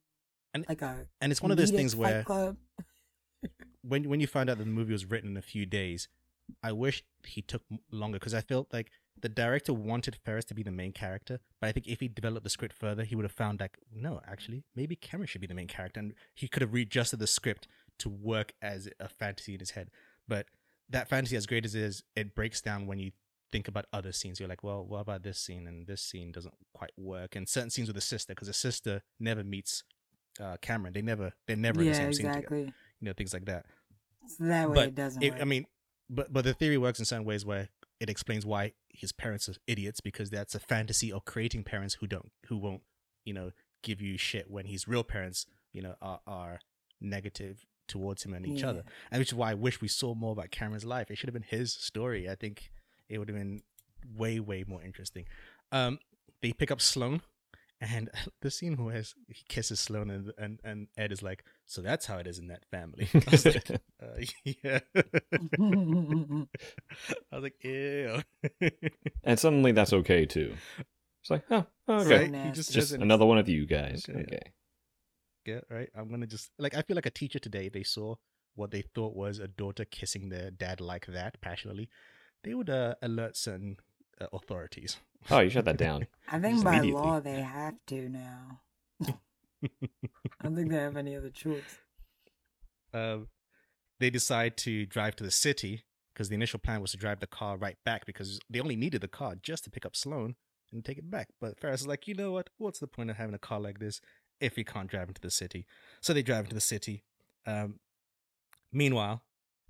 [0.53, 2.57] And- like a and it's one of those things Fight where Club.
[3.81, 6.07] when when you find out that the movie was written in a few days,
[6.63, 10.63] I wish he took longer because I felt like the director wanted Ferris to be
[10.63, 13.31] the main character, but I think if he developed the script further, he would have
[13.31, 16.73] found like no, actually, maybe Cameron should be the main character, and he could have
[16.73, 17.67] readjusted the script
[17.99, 19.89] to work as a fantasy in his head.
[20.27, 20.47] But
[20.89, 23.11] that fantasy, as great as it is, it breaks down when you
[23.51, 24.39] think about other scenes.
[24.39, 25.67] You're like, well, what about this scene?
[25.67, 27.35] And this scene doesn't quite work.
[27.35, 29.83] And certain scenes with the sister, because the sister never meets
[30.39, 30.93] uh, Cameron.
[30.93, 32.55] They never, they're never in the yeah, same scene together.
[32.55, 33.65] You know, things like that
[34.27, 35.23] So that way but it doesn't.
[35.23, 35.41] it, work.
[35.41, 35.65] I mean,
[36.09, 39.53] but but the theory works in certain ways where it explains why his parents are
[39.67, 42.81] idiots because that's a fantasy of creating parents who don't who won't
[43.25, 46.59] you know give you shit when his real parents you know are are
[46.99, 50.31] negative towards him and each other and which is why I wish we saw more
[50.31, 51.09] about Cameron's life.
[51.09, 52.29] It should have been his story.
[52.29, 52.71] I think
[53.11, 53.61] it would have been
[54.15, 55.25] way, way more interesting.
[55.71, 55.99] Um,
[56.41, 57.21] they pick up Sloane,
[57.79, 58.09] and
[58.41, 62.17] the scene where he kisses Sloane, and, and and Ed is like, "So that's how
[62.17, 63.69] it is in that family." I was like,
[64.01, 64.25] uh,
[64.63, 64.79] "Yeah."
[67.31, 68.21] I was like, "Ew."
[69.23, 70.53] and suddenly that's okay too.
[71.21, 72.29] It's like, oh, okay.
[72.29, 72.45] Right?
[72.45, 74.05] He just Just another one of you guys.
[74.09, 74.39] Okay, Okay.
[74.41, 74.49] yeah.
[75.43, 75.89] Yeah, right.
[75.95, 77.69] I'm gonna just like I feel like a teacher today.
[77.69, 78.15] They saw
[78.55, 81.89] what they thought was a daughter kissing their dad like that passionately.
[82.43, 83.77] They would uh, alert certain
[84.19, 84.97] uh, authorities.
[85.29, 86.07] Oh, you shut that down.
[86.29, 88.61] I think by law they have to now.
[89.63, 91.79] I don't think they have any other choice.
[92.93, 93.27] um,
[93.99, 97.27] they decide to drive to the city because the initial plan was to drive the
[97.27, 100.35] car right back because they only needed the car just to pick up Sloane
[100.71, 101.29] and take it back.
[101.39, 102.49] But Ferris is like, you know what?
[102.57, 104.01] What's the point of having a car like this
[104.39, 105.67] if we can't drive into the city?
[106.01, 107.03] So they drive into the city.
[107.45, 107.79] Um,
[108.71, 109.21] meanwhile,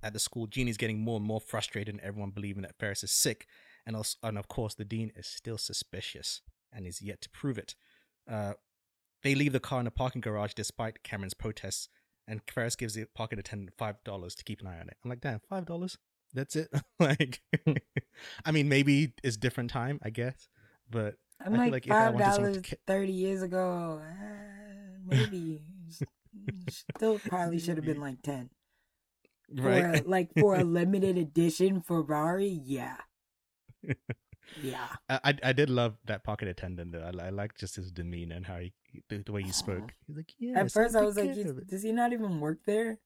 [0.03, 3.11] at the school, Jeannie's getting more and more frustrated, and everyone believing that Ferris is
[3.11, 3.47] sick.
[3.85, 7.57] And also, and of course, the dean is still suspicious and is yet to prove
[7.57, 7.75] it.
[8.29, 8.53] Uh,
[9.23, 11.89] they leave the car in a parking garage despite Cameron's protests,
[12.27, 14.97] and Ferris gives the parking attendant five dollars to keep an eye on it.
[15.03, 15.97] I'm like, damn, five dollars?
[16.33, 16.69] That's it?
[16.99, 17.41] like,
[18.45, 20.47] I mean, maybe it's different time, I guess,
[20.89, 23.41] but I'm I feel like, like if I five wanted someone dollars to thirty years
[23.41, 24.01] ago.
[24.03, 24.51] Uh,
[25.05, 25.61] maybe
[26.95, 28.49] still probably should have been like ten.
[28.49, 28.60] For
[29.55, 30.05] right?
[30.05, 32.97] a, like for a limited edition Ferrari, yeah,
[34.61, 34.87] yeah.
[35.09, 37.01] I, I I did love that pocket attendant though.
[37.01, 38.73] I, I like just his demeanor and how he
[39.09, 39.53] the, the way he uh-huh.
[39.53, 39.93] spoke.
[40.07, 40.59] He's like, yeah.
[40.59, 41.33] At first, I was like,
[41.67, 42.99] does he not even work there?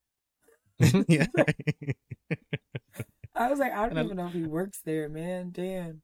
[1.08, 1.26] yeah.
[3.34, 5.50] I was like, I don't I- even know if he works there, man.
[5.52, 6.02] Damn.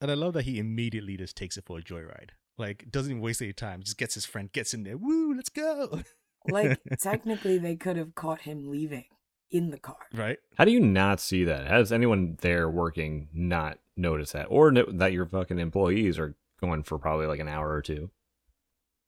[0.00, 2.30] and I love that he immediately just takes it for a joyride.
[2.56, 3.82] Like, doesn't even waste any time.
[3.82, 4.96] Just gets his friend, gets in there.
[4.96, 6.02] Woo, let's go.
[6.50, 9.04] Like technically, they could have caught him leaving
[9.50, 9.96] in the car.
[10.14, 10.38] right?
[10.56, 11.66] How do you not see that?
[11.68, 14.46] How does anyone there working not notice that?
[14.50, 18.10] Or no- that your fucking employees are going for probably like an hour or two?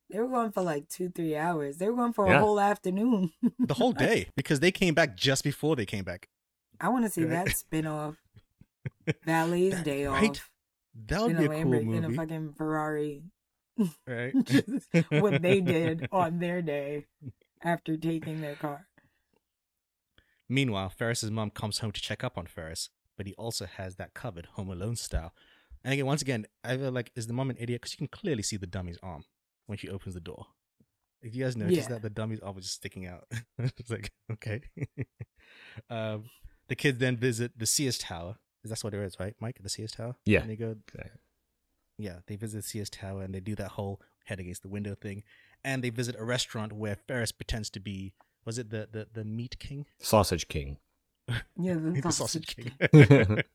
[0.09, 1.76] They were going for like two, three hours.
[1.76, 2.38] They were going for Yeah.
[2.38, 3.33] a whole afternoon.
[3.59, 6.29] The whole day because they came back just before they came back.
[6.81, 7.44] I want to see Right.
[7.46, 8.16] that spin off.
[9.26, 10.31] Valet's That- day right?
[10.31, 10.50] off.
[11.07, 13.22] That would in be a a cool Lamborghini, in a fucking Ferrari.
[14.07, 14.35] right?
[15.11, 17.07] what they did on their day
[17.62, 18.87] after taking their car.
[20.50, 24.12] Meanwhile, Ferris's mom comes home to check up on Ferris, but he also has that
[24.14, 25.32] covered, Home Alone style.
[25.84, 28.08] And again, once again, I feel like is the mom an idiot because you can
[28.08, 29.24] clearly see the dummy's arm
[29.66, 30.46] when she opens the door.
[31.22, 31.88] If you guys notice Yeah.
[31.90, 33.26] that the dummy's arm is just sticking out,
[33.58, 34.62] it's like okay.
[35.90, 36.24] um,
[36.68, 38.36] the kids then visit the Sears Tower.
[38.64, 39.58] Is that's what it is, right, Mike?
[39.62, 40.16] The Sears Tower.
[40.26, 40.40] Yeah.
[40.40, 41.20] And they go Exactly.
[41.98, 44.94] yeah, they visit the Sears Tower and they do that whole head against the window
[44.94, 45.22] thing,
[45.64, 48.12] and they visit a restaurant where Ferris pretends to be
[48.44, 50.79] was it the the, the Meat King, Sausage King.
[51.57, 52.72] Yeah, the, the Sausage King.
[52.92, 53.42] King.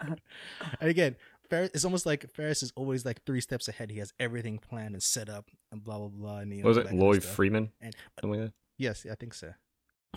[0.80, 1.16] and again,
[1.48, 3.90] Ferris it's almost like Ferris is always like three steps ahead.
[3.90, 6.38] He has everything planned and set up and blah blah blah.
[6.38, 7.34] And, you know, was it that kind of Lloyd stuff.
[7.34, 7.70] Freeman?
[7.80, 8.52] And- uh, Something like?
[8.78, 9.54] Yes, I think so.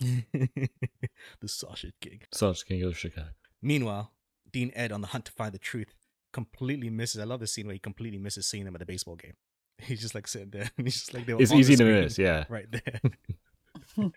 [0.02, 2.22] the Sausage King.
[2.34, 3.30] Sausage King of Chicago.
[3.62, 4.12] Meanwhile,
[4.52, 5.94] Dean Ed on the hunt to find the truth
[6.34, 7.22] completely misses.
[7.22, 9.34] I love the scene where he completely misses seeing them at the baseball game.
[9.84, 12.18] He's just like sitting there, and he's just like, they were It's easy to miss,
[12.18, 12.46] yeah.
[12.50, 13.02] right there.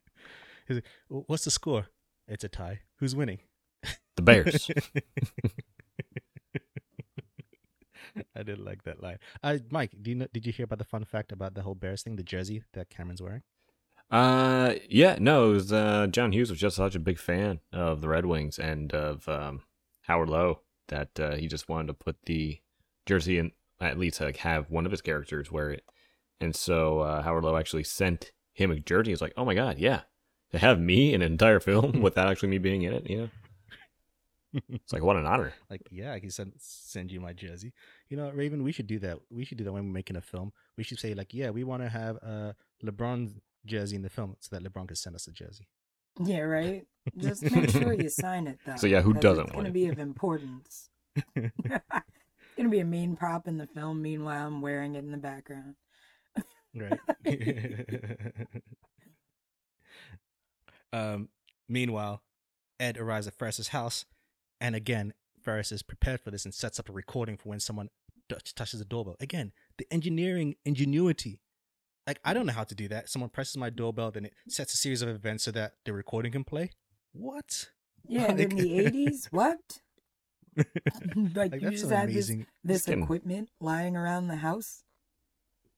[0.68, 1.86] Like, What's the score?
[2.28, 2.80] It's a tie.
[2.98, 3.40] Who's winning?
[4.16, 4.70] The Bears.
[8.36, 9.18] I did like that line.
[9.42, 10.26] Uh, Mike, do you know?
[10.32, 12.16] Did you hear about the fun fact about the whole Bears thing?
[12.16, 13.42] The jersey that Cameron's wearing.
[14.10, 18.00] Uh, yeah, no, it was uh, John Hughes was just such a big fan of
[18.02, 19.62] the Red Wings and of um,
[20.02, 22.60] Howard Lowe that uh, he just wanted to put the
[23.06, 23.52] jersey in
[23.90, 25.84] at least like have one of his characters wear it.
[26.40, 29.12] And so uh, Howard Lowe actually sent him a jersey.
[29.12, 30.02] He's like, "Oh my god, yeah,
[30.50, 33.28] to have me in an entire film without actually me being in it, you know."
[34.68, 35.54] It's like what an honor.
[35.70, 37.72] Like, yeah, I can send send you my jersey.
[38.10, 39.18] You know, Raven, we should do that.
[39.30, 40.52] We should do that when we're making a film.
[40.76, 42.52] We should say like, yeah, we want to have uh
[42.84, 43.32] LeBron's
[43.64, 45.68] jersey in the film, so that LeBron can send us a jersey.
[46.22, 46.84] Yeah, right.
[47.16, 48.76] Just make sure you sign it though.
[48.76, 49.72] So, yeah, who doesn't It's want going to it?
[49.72, 50.90] be of importance.
[52.52, 54.02] It's going to be a main prop in the film.
[54.02, 55.74] Meanwhile, I'm wearing it in the background.
[56.74, 56.98] right.
[60.92, 61.30] um.
[61.66, 62.22] Meanwhile,
[62.78, 64.04] Ed arrives at Ferris's house,
[64.60, 67.88] and again, Ferris is prepared for this and sets up a recording for when someone
[68.28, 69.16] t- touches the doorbell.
[69.18, 71.40] Again, the engineering ingenuity.
[72.06, 73.08] Like I don't know how to do that.
[73.08, 76.32] Someone presses my doorbell, then it sets a series of events so that the recording
[76.32, 76.72] can play.
[77.12, 77.70] What?
[78.06, 79.28] Yeah, in the 80s?
[79.30, 79.80] What?
[81.34, 83.02] like, like you that's just had this, amazing, this Skin.
[83.02, 84.84] equipment lying around the house.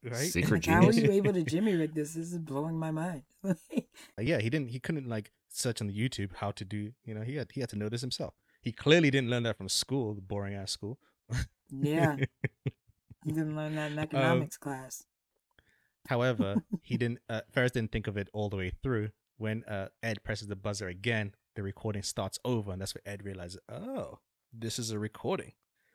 [0.03, 0.17] right?
[0.17, 2.15] Secret Like, how are you able to jimmy rig this?
[2.15, 3.23] This is blowing my mind.
[4.19, 4.69] Uh, yeah, he didn't.
[4.71, 6.93] He couldn't like search on the YouTube how to do.
[7.05, 8.35] You know, he had he had to know this himself.
[8.61, 10.99] He clearly didn't learn that from school, the boring ass school.
[11.71, 12.17] yeah,
[13.25, 15.05] he didn't learn Um, that in economics class.
[16.09, 17.21] However, he didn't.
[17.29, 19.11] Uh, Ferris didn't think of it all the way through.
[19.37, 23.25] When uh, Ed presses the buzzer again, the recording starts over, and that's where Ed
[23.25, 24.19] realizes, oh,
[24.57, 25.53] this is a recording.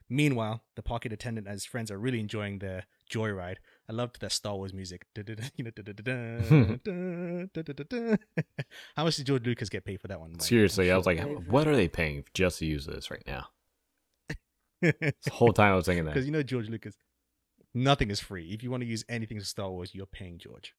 [0.10, 3.58] Meanwhile, the pocket attendant and his friends are really enjoying their joyride.
[3.88, 5.06] I loved that Star Wars music.
[8.96, 10.32] How much did George Lucas get paid for that one?
[10.32, 10.42] Mike?
[10.42, 13.48] Seriously, I was like, what are they paying just to use this right now?
[14.82, 16.14] The whole time I was thinking that.
[16.14, 16.96] Because you know George Lucas,
[17.74, 18.52] nothing is free.
[18.54, 20.74] If you want to use anything to Star Wars, you're paying George.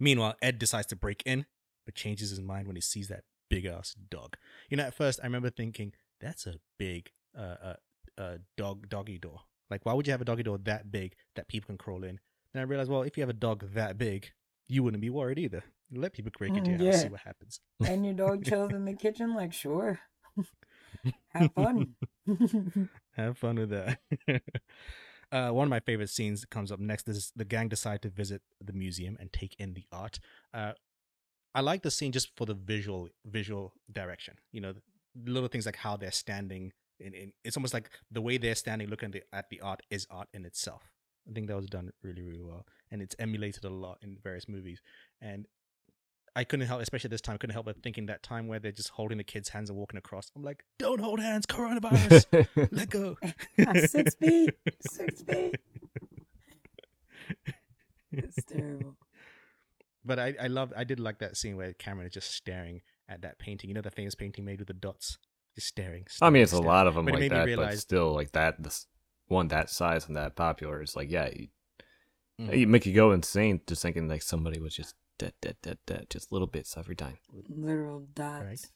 [0.00, 1.46] Meanwhile, Ed decides to break in,
[1.86, 4.36] but changes his mind when he sees that big ass dog.
[4.68, 7.74] You know, at first I remember thinking that's a big uh, uh,
[8.18, 9.40] uh dog doggy door.
[9.70, 12.18] Like, why would you have a doggy door that big that people can crawl in?
[12.52, 14.32] Then I realized, well, if you have a dog that big,
[14.68, 15.62] you wouldn't be worried either.
[15.92, 17.60] Let people break into your Mm, house, see what happens.
[17.86, 20.00] And your dog chills in the kitchen, like sure,
[21.28, 21.94] have fun.
[23.16, 23.98] Have fun with that.
[25.32, 28.08] uh, one of my favorite scenes that comes up next is the gang decide to
[28.08, 30.20] visit the museum and take in the art.
[30.54, 30.72] Uh,
[31.54, 34.36] I like the scene just for the visual visual direction.
[34.52, 34.74] You know,
[35.24, 36.72] little things like how they're standing.
[36.98, 39.82] In, in it's almost like the way they're standing, looking at the, at the art,
[39.90, 40.82] is art in itself.
[41.28, 44.48] I think that was done really, really well, and it's emulated a lot in various
[44.48, 44.80] movies.
[45.20, 45.46] And
[46.34, 48.90] I couldn't help, especially this time, couldn't help but thinking that time where they're just
[48.90, 50.30] holding the kids' hands and walking across.
[50.36, 52.46] I'm like, don't hold hands, coronavirus.
[52.72, 53.16] Let go.
[53.86, 55.56] Six feet, six feet.
[58.12, 58.96] It's terrible.
[60.04, 63.22] But I, I love, I did like that scene where Cameron is just staring at
[63.22, 63.68] that painting.
[63.68, 65.18] You know, the famous painting made with the dots,
[65.54, 66.06] just staring.
[66.22, 68.32] I mean, it's a lot of them But like made me that, but still, like
[68.32, 68.86] that, this
[69.26, 71.48] one that size and that popular, it's like, yeah, you,
[72.40, 72.58] Mhm.
[72.58, 76.06] you make you go insane just thinking like somebody was just dead, dead, dead, dead,
[76.08, 77.18] just little bits every time.
[77.48, 78.44] Literal dots.
[78.44, 78.70] Right.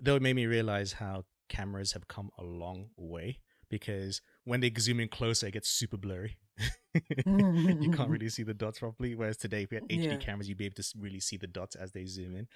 [0.00, 4.72] Though it made me realize how cameras have come a long way because when they
[4.78, 6.38] zoom in closer, it gets super blurry.
[6.94, 9.14] you can't really see the dots properly.
[9.14, 10.16] Whereas today, if we had HD Yeah.
[10.16, 12.48] cameras, you'd be able to really see the dots as they zoom in.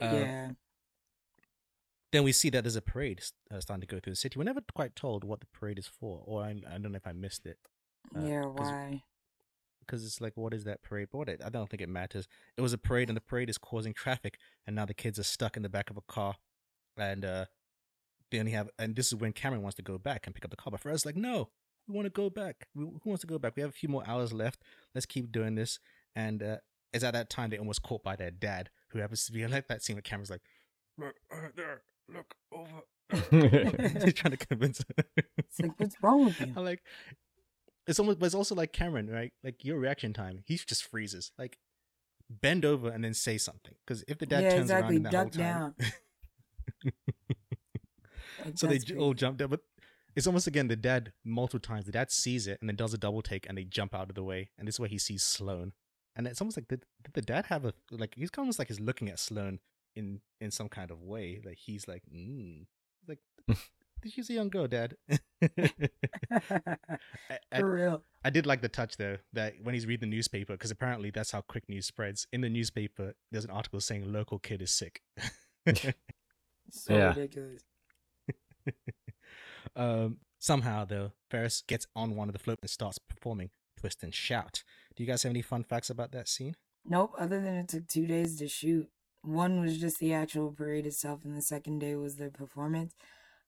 [0.00, 0.50] Uh, yeah.
[2.12, 4.38] Then we see that there's a parade uh, starting to go through the city.
[4.38, 7.06] We're never quite told what the parade is for, or I, I don't know if
[7.06, 7.58] I missed it.
[8.16, 8.44] uh, yeah.
[8.44, 9.02] Why?
[9.86, 11.08] because it's like, what is that parade?
[11.10, 12.26] But what it, I don't think it matters.
[12.56, 15.24] It was a parade, and the parade is causing traffic, and now the kids are
[15.24, 16.36] stuck in the back of a car,
[16.96, 17.44] and uh,
[18.30, 20.50] they only have, and this is when Cameron wants to go back and pick up
[20.50, 20.70] the car.
[20.70, 21.50] But for us, like, no,
[21.86, 22.68] we want to go back.
[22.74, 23.56] We, who wants to go back?
[23.56, 24.62] We have a few more hours left.
[24.94, 25.78] Let's keep doing this.
[26.16, 26.56] And uh,
[26.92, 29.48] it's at that time they almost caught by their dad, who happens to be I
[29.48, 30.42] like that scene where Cameron's like,
[30.96, 32.82] look uh, there, look over.
[34.04, 35.04] He's trying to convince her.
[35.36, 36.52] It's like, what's wrong with you?
[36.56, 36.82] I like
[37.86, 39.32] it's almost but it's also like Cameron, right?
[39.42, 41.32] Like your reaction time, he just freezes.
[41.38, 41.58] Like
[42.30, 43.74] bend over and then say something.
[43.86, 44.96] Because if the dad Yeah, turns exactly.
[44.96, 45.74] around in that whole Duck time,
[48.44, 49.48] Like, so they that's j- all jump down.
[49.50, 49.60] But
[50.16, 51.86] it's almost again the dad multiple times.
[51.86, 54.14] The dad sees it and then does a double take and they jump out of
[54.14, 54.50] the way.
[54.58, 55.72] And this is where he sees Sloane.
[56.16, 58.80] And it's almost like did, did the dad have a like he's almost like he's
[58.80, 59.58] looking at Sloane
[59.96, 61.40] in in some kind of way.
[61.44, 62.66] Like he's like, mm.
[63.08, 63.18] like
[64.06, 64.96] she's a young girl, dad.
[66.30, 66.78] I-
[67.52, 68.02] I- For real.
[68.24, 71.30] I did like the touch though that when he's reading the newspaper because apparently that's
[71.32, 72.26] how quick news spreads.
[72.32, 75.02] In the newspaper, there's an article saying local kid is sick.
[76.70, 77.08] So Yeah.
[77.08, 77.62] ridiculous.
[79.76, 84.14] um, somehow though, Ferris gets on one of the floats and starts performing "Twist and
[84.14, 84.64] Shout."
[84.96, 86.54] Do you guys have any fun facts about that scene?
[86.84, 88.88] Nope, other than it took two days to shoot.
[89.22, 92.94] One was just the actual parade itself, and the second day was the performance.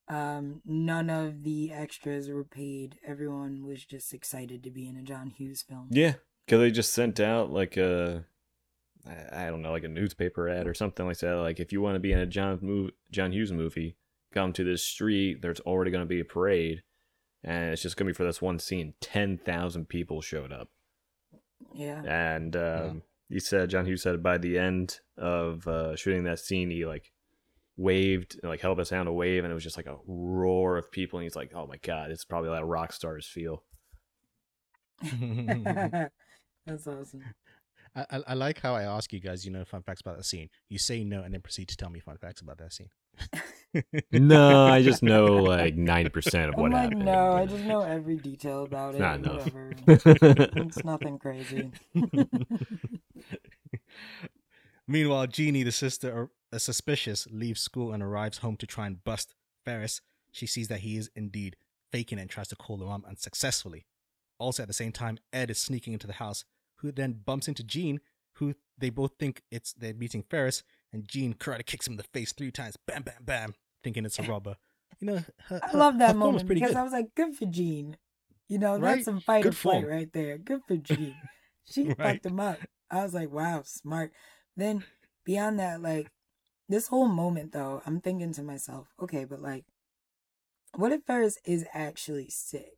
[0.08, 2.98] Um, none of the extras were paid.
[3.06, 5.88] Everyone was just excited to be in a John Hughes film.
[5.90, 6.14] Yeah,
[6.46, 8.24] because they just sent out like a,
[9.32, 11.34] I don't know, like a newspaper ad or something like that.
[11.34, 13.96] Like if you want to be in a John mov- John Hughes movie,
[14.32, 15.42] come to this street.
[15.42, 16.82] There's already going to be a parade,
[17.42, 18.94] and it's just going to be for this one scene.
[19.00, 20.70] Ten thousand people showed up,
[21.76, 22.02] Yeah.
[22.04, 26.70] and um, he said John Hughes said by the end of uh, shooting that scene,
[26.70, 27.12] he like
[27.76, 30.90] waved, like held us down to wave, and it was just like a roar of
[30.90, 31.18] people.
[31.18, 33.62] And he's like, "Oh my god, it's probably like a rock stars feel."
[35.02, 37.22] That's awesome.
[37.94, 40.24] I, I I like how I ask you guys, you know, fun facts about that
[40.24, 40.48] scene.
[40.68, 42.90] You say no and then proceed to tell me fun facts about that scene.
[44.12, 47.04] no, I just know like ninety percent of I'm what like, happened.
[47.04, 49.00] no, I just know every detail about it.
[49.00, 49.48] not enough.
[49.88, 51.70] It's nothing crazy.
[54.88, 59.34] Meanwhile, Jeannie, the sister, uh, suspicious, leaves school and arrives home to try and bust
[59.64, 60.00] Ferris.
[60.30, 61.56] she sees that he is indeed
[61.90, 63.86] faking and tries to call the mom unsuccessfully.
[64.38, 66.44] Also, at the same time, Ed is sneaking into the house,
[66.76, 68.00] who then bumps into Jean,
[68.34, 70.62] who they both think it's they're meeting Ferris,
[70.92, 73.54] and Jean karate kicks him in the face three times, bam, bam, bam,
[73.86, 74.56] thinking it's a eh, robber.
[75.00, 76.76] You know, her, I her- love that moment because good.
[76.78, 77.96] I was like, good for Jean.
[78.48, 78.96] You know, Right?
[78.96, 80.38] that's some fight Good or flight right there.
[80.38, 81.14] Good for Jean.
[81.64, 81.96] She Right.
[81.96, 82.60] fucked him up.
[82.90, 84.12] I was like, wow, smart.
[84.56, 84.84] Then
[85.24, 86.08] beyond that, like
[86.68, 89.64] this whole moment though, I'm thinking to myself, okay, but like,
[90.76, 92.74] what if Ferris is actually sick?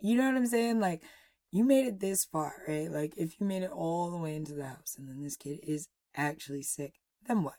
[0.00, 0.80] You know what I'm saying?
[0.80, 1.02] Like,
[1.50, 2.90] you made it this far, right?
[2.90, 5.60] Like, if you made it all the way into the house and then this kid
[5.62, 6.94] is actually sick,
[7.26, 7.54] then what?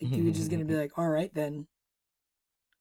[0.00, 1.66] Like, you were just gonna be like, all right, then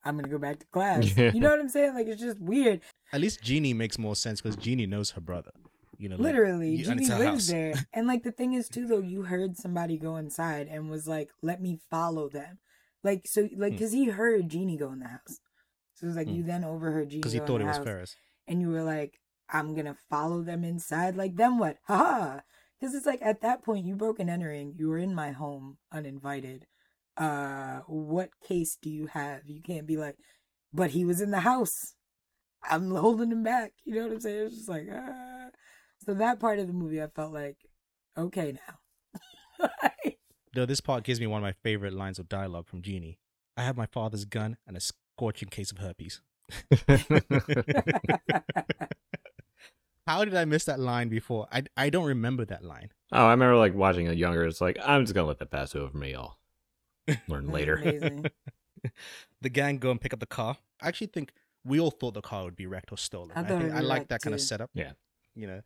[0.05, 1.15] I'm gonna go back to class.
[1.17, 1.31] Yeah.
[1.33, 1.93] You know what I'm saying?
[1.93, 2.81] Like, it's just weird.
[3.11, 5.51] At least Jeannie makes more sense because Jeannie knows her brother.
[5.97, 7.47] You know, like, Literally, you- and Jeannie lives house.
[7.47, 7.73] there.
[7.93, 11.29] And like the thing is too though, you heard somebody go inside and was like,
[11.41, 12.59] "Let me follow them."
[13.03, 13.75] Like so, like Hmm.
[13.77, 15.39] because he heard Jeannie go in the house.
[15.95, 16.35] So it was like Hmm.
[16.35, 18.15] you then overheard Jeannie because he go thought in it the was house, Ferris.
[18.47, 21.77] and you were like, "I'm gonna follow them inside." Like then what?
[21.87, 22.41] Ha!
[22.79, 24.75] Because it's like at that point you broke an entering.
[24.77, 26.65] You were in my home uninvited.
[27.19, 29.41] Uh, what case do you have?
[29.45, 30.15] You can't be like,
[30.73, 31.95] but he was in the house.
[32.63, 33.73] I'm holding him back.
[33.83, 34.45] You know what I'm saying?
[34.45, 35.49] It's just like, ah.
[36.05, 37.57] So that part of the movie, I felt like,
[38.17, 38.79] okay now.
[40.53, 43.19] Though this part gives me one of my favorite lines of dialogue from Jeannie.
[43.57, 46.21] I have my father's gun and a scorching case of herpes.
[50.07, 51.47] How did I miss that line before?
[51.51, 52.89] I, I don't remember that line.
[53.11, 54.45] Oh, I remember like watching it younger.
[54.45, 56.15] It's like I'm just gonna let that pass over me.
[56.15, 56.38] I'll
[57.27, 58.21] learn That's later.
[59.41, 60.57] The gang go and pick up the car.
[60.81, 61.33] I actually think
[61.65, 63.31] we all thought the car would be wrecked or stolen.
[63.35, 64.69] I I, think I like wrecked that kind of setup.
[64.73, 64.91] Yeah.
[65.35, 65.61] You know,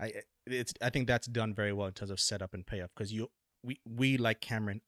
[0.00, 0.12] I
[0.46, 3.30] it's I think that's done very well in terms of setup and payoff because you
[3.62, 4.80] we we like Cameron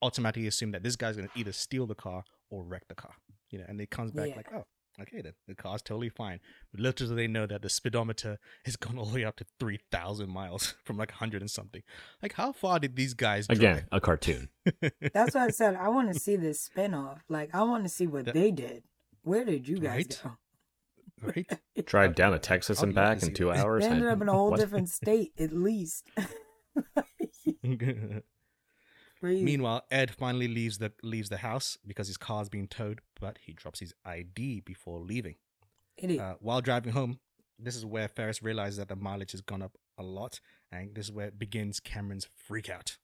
[0.00, 3.14] automatically assume that this guy's gonna either steal the car or wreck the car.
[3.50, 4.36] You know, and it comes back Yeah.
[4.36, 4.64] like, oh,
[5.00, 6.40] okay, then the car's totally fine.
[6.76, 9.78] Little do they know that the speedometer has gone all the way up to three
[9.90, 11.82] thousand miles from like hundred and something.
[12.22, 14.48] Like, how far did these guys Again, a cartoon.
[15.12, 17.18] That's why I said I want to see this spinoff.
[17.28, 18.84] Like, I want to see what That- they did.
[19.22, 20.20] Where did you guys Right?
[20.24, 20.30] go?
[21.36, 21.60] right?
[21.86, 23.84] Drive down to Texas I'd and back in two hours.
[23.84, 24.58] They ended up in a whole what?
[24.60, 26.08] different state, at least.
[29.22, 29.44] Crazy.
[29.44, 33.52] Meanwhile, Ed finally leaves the leaves the house because his car's being towed, but he
[33.52, 35.36] drops his ID before leaving.
[36.02, 37.20] Uh, while driving home,
[37.56, 40.40] this is where Ferris realizes that the mileage has gone up a lot,
[40.72, 42.96] and this is where it begins Cameron's freak out.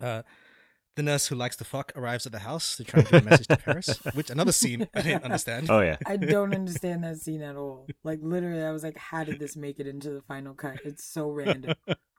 [0.00, 0.22] Uh,
[0.96, 3.30] the nurse who likes to fuck arrives at the house to try and give a
[3.30, 5.70] message to Ferris, which another scene I didn't understand.
[5.70, 5.98] Oh yeah.
[6.06, 7.86] I don't understand that scene at all.
[8.02, 11.04] Like literally, I was like, "How did this make it into the final cut?" It's
[11.04, 11.74] so random.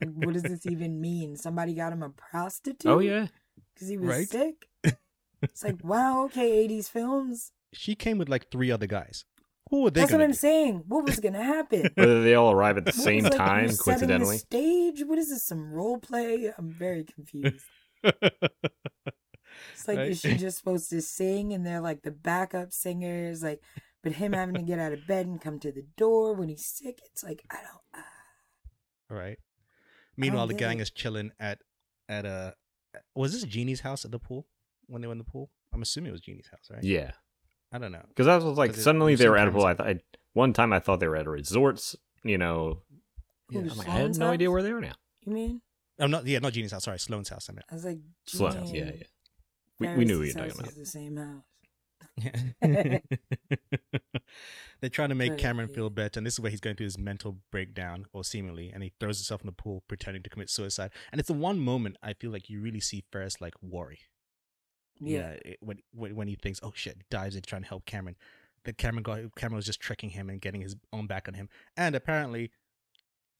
[0.00, 1.36] Like, what does this even mean?
[1.36, 2.90] Somebody got him a prostitute?
[2.90, 3.26] Oh yeah.
[3.74, 4.28] because he was Right?
[4.28, 4.68] sick.
[5.42, 7.52] It's like, wow, okay, '80s films.
[7.72, 9.24] She came with like three other guys.
[9.70, 10.36] Who were they That's what gonna I'm do?
[10.36, 10.84] saying.
[10.88, 11.90] What was gonna happen?
[11.94, 14.36] Whether they all arrive at the What same was, like, time, you coincidentally.
[14.36, 15.02] The stage?
[15.04, 15.42] What is this?
[15.46, 16.50] Some role play?
[16.56, 17.64] I'm very confused.
[19.72, 20.08] It's like, Right?
[20.10, 23.42] is she just supposed to sing and they're like the backup singers?
[23.42, 23.60] Like,
[24.02, 26.66] but him having to get out of bed and come to the door when he's
[26.66, 28.02] sick, it's like, I don't.
[28.02, 29.38] Uh, right.
[30.18, 30.82] Meanwhile, the gang it.
[30.82, 31.60] is chilling at
[32.08, 32.54] at a.
[33.14, 34.46] Was this Jeannie's house at the pool
[34.86, 35.50] when they were in the pool?
[35.72, 36.82] I'm assuming it was Jeannie's house, right?
[36.82, 37.12] Yeah.
[37.72, 38.02] I don't know.
[38.08, 39.64] Because I was like suddenly they were at a pool.
[39.64, 41.94] I Cameron's thought I, one time I thought they were at a resorts.
[42.24, 42.82] You know,
[43.50, 43.60] Yeah.
[43.60, 44.94] I'm like, I had Sloane's no idea where they are now.
[45.24, 45.60] You mean?
[45.98, 46.26] I'm not.
[46.26, 46.84] Yeah, not Jeannie's house.
[46.84, 47.48] Sorry, Sloane's house.
[47.50, 47.66] I meant.
[47.70, 48.72] I was like, Sloane's Gene house.
[48.72, 49.04] Yeah, and yeah.
[49.92, 50.74] We, we knew what Ferris's were house talking about.
[50.78, 51.42] the same house.
[54.80, 55.74] They're trying to make Cameron yeah.
[55.74, 58.82] feel better, and this is where he's going through his mental breakdown, or seemingly, and
[58.82, 60.90] he throws himself in the pool, pretending to commit suicide.
[61.12, 64.00] And it's the one moment I feel like you really see Ferris like worry.
[65.00, 65.36] Yeah.
[65.44, 68.16] it- when, when when he thinks, "Oh shit," dives in trying to help Cameron.
[68.64, 71.48] That Cameron got Cameron was just tricking him and getting his own back on him,
[71.76, 72.50] and apparently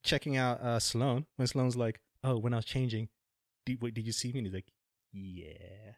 [0.02, 3.08] checking out uh, Sloane when Sloane's like, "Oh, when I was changing,
[3.66, 4.72] did, wait, did you see me?" And he's like,
[5.12, 5.94] "Yeah."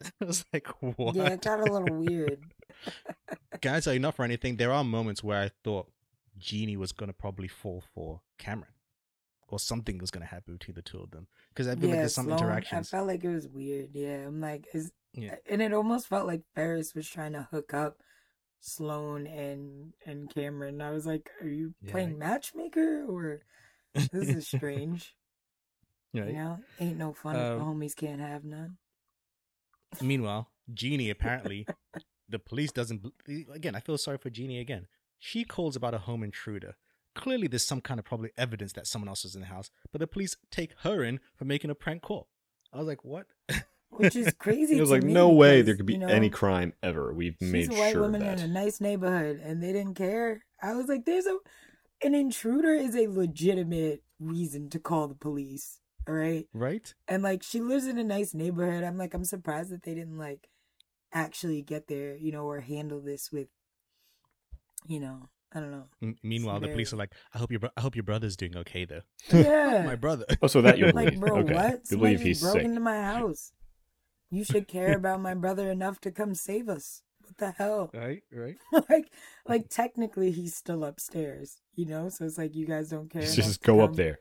[0.20, 2.40] I was like, "What?" Yeah, it got a little weird.
[3.60, 4.56] Guys, are not for anything?
[4.56, 5.90] There are moments where I thought
[6.38, 8.72] Jeannie was gonna probably fall for Cameron,
[9.48, 11.26] or something was gonna happen between the two of them.
[11.50, 12.40] Because I feel like yeah, there's some Sloane,
[12.72, 13.90] I felt like it was weird.
[13.94, 15.36] Yeah, I'm like, is Yeah.
[15.48, 17.98] and it almost felt like Ferris was trying to hook up
[18.60, 20.80] Sloane and and Cameron.
[20.80, 23.42] I was like, are you Yeah, playing matchmaker or
[24.12, 25.14] this is strange?
[26.14, 26.28] Right?
[26.28, 28.76] You know, ain't no fun if the Um, homies can't have none.
[30.00, 31.66] Meanwhile, Jeannie apparently,
[32.28, 33.12] the police doesn't.
[33.52, 34.86] Again, I feel sorry for Jeannie again.
[35.18, 36.76] She calls about a home intruder.
[37.14, 40.00] Clearly, there's some kind of probably evidence that someone else is in the house, but
[40.00, 42.28] the police take her in for making a prank call.
[42.72, 43.26] I was like, what?
[43.90, 44.76] which is crazy.
[44.76, 46.72] It was to like me no way because, there could be you know, any crime
[46.82, 47.12] ever.
[47.12, 48.38] We've She's made a white sure woman that.
[48.38, 50.44] in a nice neighborhood, and they didn't care.
[50.62, 51.36] I was like, "There's a
[52.02, 56.94] an intruder is a legitimate reason to call the police, all right?" Right?
[57.08, 58.84] And like, she lives in a nice neighborhood.
[58.84, 60.48] I'm like, I'm surprised that they didn't like
[61.12, 63.48] actually get there, you know, or handle this with,
[64.86, 65.86] you know, I don't know.
[66.02, 68.56] M- meanwhile, the police are like, "I hope your bro- I hope your brother's doing
[68.58, 70.24] okay though." Yeah, My brother.
[70.42, 71.20] Oh, so that you like, believe?
[71.20, 71.54] bro, okay.
[71.54, 71.80] what?
[71.90, 72.64] You believe Somebody he's broke sick?
[72.64, 73.52] into my house.
[74.30, 77.02] You should care about my brother enough to come save us.
[77.24, 77.90] What the hell?
[77.94, 78.22] Right?
[78.32, 78.56] Right?
[78.88, 79.10] like,
[79.46, 82.08] like technically he's still upstairs, you know.
[82.10, 83.22] So it's like you guys don't care.
[83.22, 84.20] enough Just to go up there.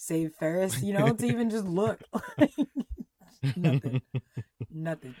[0.00, 2.00] Save Ferris, you know, to even just look.
[3.56, 4.00] nothing,
[4.70, 5.14] nothing.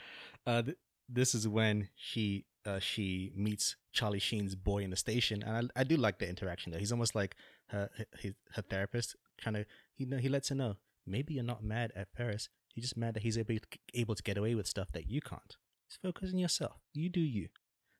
[0.46, 0.76] Uh, th-
[1.08, 5.80] this is when she uh, she meets Charlie Sheen's boy in the station, and I,
[5.80, 6.78] I do like the interaction there.
[6.78, 7.34] He's almost like
[7.70, 7.90] her
[8.22, 9.66] her, her therapist, kind of.
[9.96, 10.76] you know he lets her know
[11.06, 12.48] maybe you're not mad at Ferris.
[12.74, 15.20] You're just mad that he's able to, able to get away with stuff that you
[15.20, 15.56] can't.
[15.88, 16.76] Just focus on yourself.
[16.94, 17.48] You do you.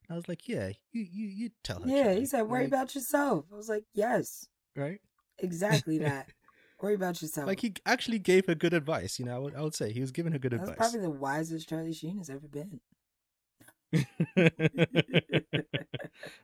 [0.09, 1.89] And I was like, yeah, you you you tell her.
[1.89, 2.21] Yeah, Charlie.
[2.21, 5.01] he said, "Worry Like, about yourself." I was like, "Yes, right."
[5.41, 6.29] exactly that.
[6.81, 9.19] Worry about yourself." Like he actually gave her good advice.
[9.19, 10.77] You know, I would, I would say he was giving her good That's advice.
[10.79, 12.81] probably the wisest Charlie Sheen has ever been.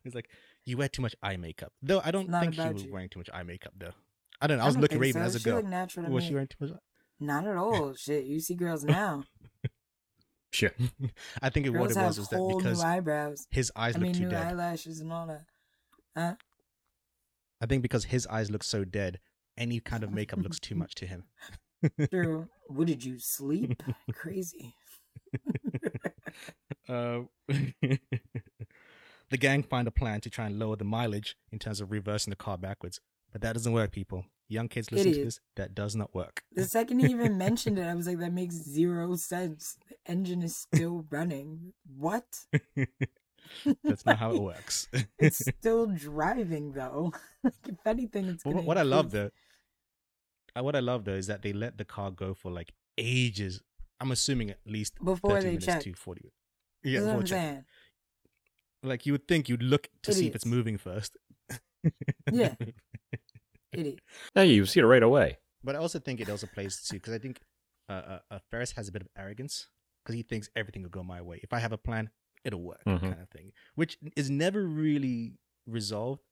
[0.03, 0.29] He's like,
[0.65, 1.73] you wear too much eye makeup.
[1.83, 2.93] Though I don't think she was you.
[2.93, 3.93] wearing too much eye makeup though.
[4.41, 4.65] I don't know.
[4.65, 5.27] I was looking Raven so.
[5.27, 5.63] as a She girl.
[5.63, 6.29] natural Was me.
[6.29, 6.71] she wearing too much?
[7.21, 7.95] Not at all.
[7.97, 9.25] Shit, you see girls now.
[10.53, 10.71] Sure.
[11.43, 13.49] I think it, what it have was was that because eyebrows.
[13.51, 14.47] his eyes I mean, too new dead.
[14.47, 15.47] eyelashes and all that.
[16.17, 16.35] Huh?
[17.61, 19.19] I think because his eyes look so dead,
[19.57, 21.25] any kind of makeup looks too much to him.
[22.11, 22.49] True.
[22.69, 23.83] What did you sleep?
[24.15, 24.75] Crazy.
[26.89, 31.91] Uh, the gang find a plan to try and lower the mileage in terms of
[31.91, 33.01] reversing the car backwards,
[33.33, 33.93] but that doesn't work.
[33.93, 35.41] People, young kids listen to this.
[35.57, 36.43] That does not work.
[36.53, 39.79] The second he even mentioned it, I was like, that makes zero sense.
[39.89, 41.73] The engine is still running.
[41.97, 42.25] What?
[43.83, 44.89] That's not how it works.
[45.19, 47.13] It's still driving though.
[47.45, 49.33] like, if anything, it's gonna what, what I love improve.
[50.55, 52.73] though, uh, what I love though is that they let the car go for like
[52.99, 53.63] ages.
[54.01, 55.83] I'm assuming at least Before 30 they minutes check.
[55.83, 56.33] to 40.
[56.83, 57.29] Yeah, before I'm check.
[57.29, 57.65] saying.
[58.83, 61.17] Like you would think you'd look to see if it's moving first.
[62.31, 62.55] Yeah.
[63.73, 64.01] Idiot.
[64.35, 65.39] Hey, you see it right away.
[65.63, 67.41] But I also think it also plays too because I think
[67.89, 69.69] uh, uh, uh, Ferris has a bit of arrogance
[70.05, 71.41] because he thinks everything will go my way.
[71.43, 72.11] If I have a plan,
[72.45, 73.01] it'll work, Mhm.
[73.01, 76.23] kind of thing, which is never really resolved.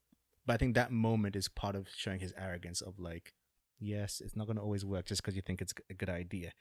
[0.46, 3.32] But I think that moment is part of showing his arrogance of like,
[3.78, 6.52] yes, it's not going to always work just because you think it's a good idea.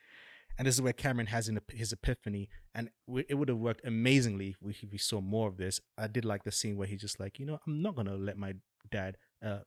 [0.57, 3.85] And this is where Cameron has an, his epiphany, and w- it would have worked
[3.85, 5.79] amazingly if we, if we saw more of this.
[5.97, 8.37] I did like the scene where he's just like, you know, I'm not gonna let
[8.37, 8.55] my
[8.91, 9.59] dad uh,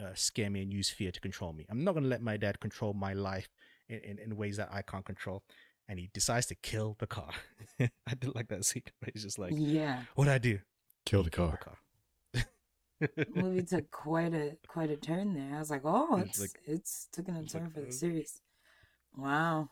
[0.00, 1.66] uh, scare me and use fear to control me.
[1.68, 3.48] I'm not gonna let my dad control my life
[3.88, 5.42] in, in, in ways that I can't control.
[5.88, 7.30] And he decides to kill the car.
[7.80, 10.02] I did like that scene where he's just like, yeah.
[10.16, 10.58] "What I do?
[11.06, 11.58] Kill the car."
[12.32, 12.44] Kill car.
[13.00, 15.54] The movie took quite a quite a turn there.
[15.56, 17.92] I was like, oh, It's it's like- it's taking a it's turn like, for the
[17.92, 18.40] series.
[19.16, 19.70] Wow.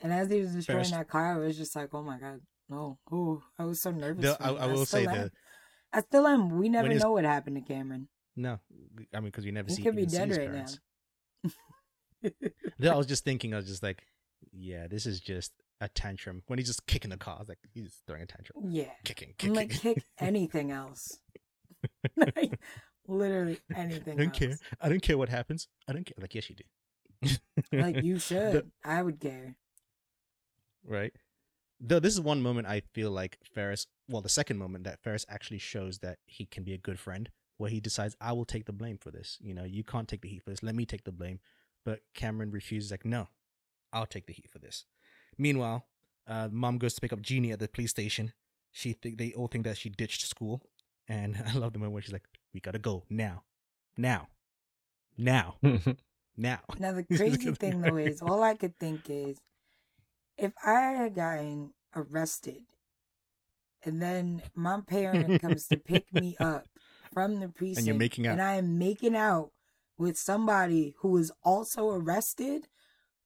[0.00, 2.40] And as he was destroying Ferris- that car, I was just like, oh my god,
[2.68, 2.98] no.
[3.10, 4.22] Oh, I was so nervous.
[4.24, 4.56] The- for I, him.
[4.60, 5.12] I will say am.
[5.14, 5.32] that
[5.92, 6.50] I still am.
[6.58, 8.08] We never know what happened to Cameron.
[8.36, 8.60] no,
[9.14, 9.82] I mean because we never He see.
[9.82, 10.78] could be dead right parents.
[11.42, 11.50] now.
[12.78, 14.02] Then I was just thinking, I was just like,
[14.52, 16.42] yeah, this is just a tantrum.
[16.46, 18.90] When he's just kicking the car, like, he's throwing a tantrum, yeah.
[19.04, 19.54] kicking, kicking.
[19.54, 21.18] like, kick anything else.
[22.16, 22.58] like,
[23.06, 24.38] literally anything I don't else.
[24.38, 24.58] care.
[24.80, 25.68] I don't care what happens.
[25.88, 26.16] I don't care.
[26.20, 27.36] Like, yes, you do.
[27.72, 28.70] Like, you should.
[28.84, 29.56] I would care.
[30.84, 31.12] right?
[31.80, 35.24] Though this is one moment I feel like Ferris, well, the second moment that Ferris
[35.28, 38.64] actually shows that he can be a good friend, where he decides, I will take
[38.66, 39.38] the blame for this.
[39.40, 40.62] You know, you can't take the heat for this.
[40.62, 41.38] Let me take the blame.
[41.84, 43.28] But Cameron refuses, like, no,
[43.92, 44.84] I'll take the heat for this.
[45.36, 45.86] Meanwhile,
[46.26, 48.32] uh, mom goes to pick up Jeannie at the police station.
[48.70, 50.62] She think they all think that she ditched school,
[51.08, 53.44] and I love the moment where she's like, "We gotta go now,
[53.96, 54.28] now,
[55.16, 55.56] now,
[56.36, 59.40] now." Now the crazy thing though is, all I could think is,
[60.36, 62.62] if I had gotten arrested,
[63.84, 66.66] and then my parent comes to pick me up
[67.12, 68.32] from the precinct, making out.
[68.32, 69.52] and I am making out
[69.96, 72.68] with somebody who is also arrested,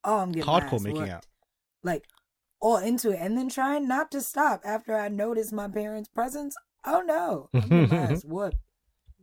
[0.05, 1.27] oh, I'm getting Hardcore making out.
[1.83, 2.05] like
[2.61, 6.55] all into it, and then trying not to stop after I notice my parents' presence.
[6.85, 8.57] Oh no, I'm getting my ass whooped.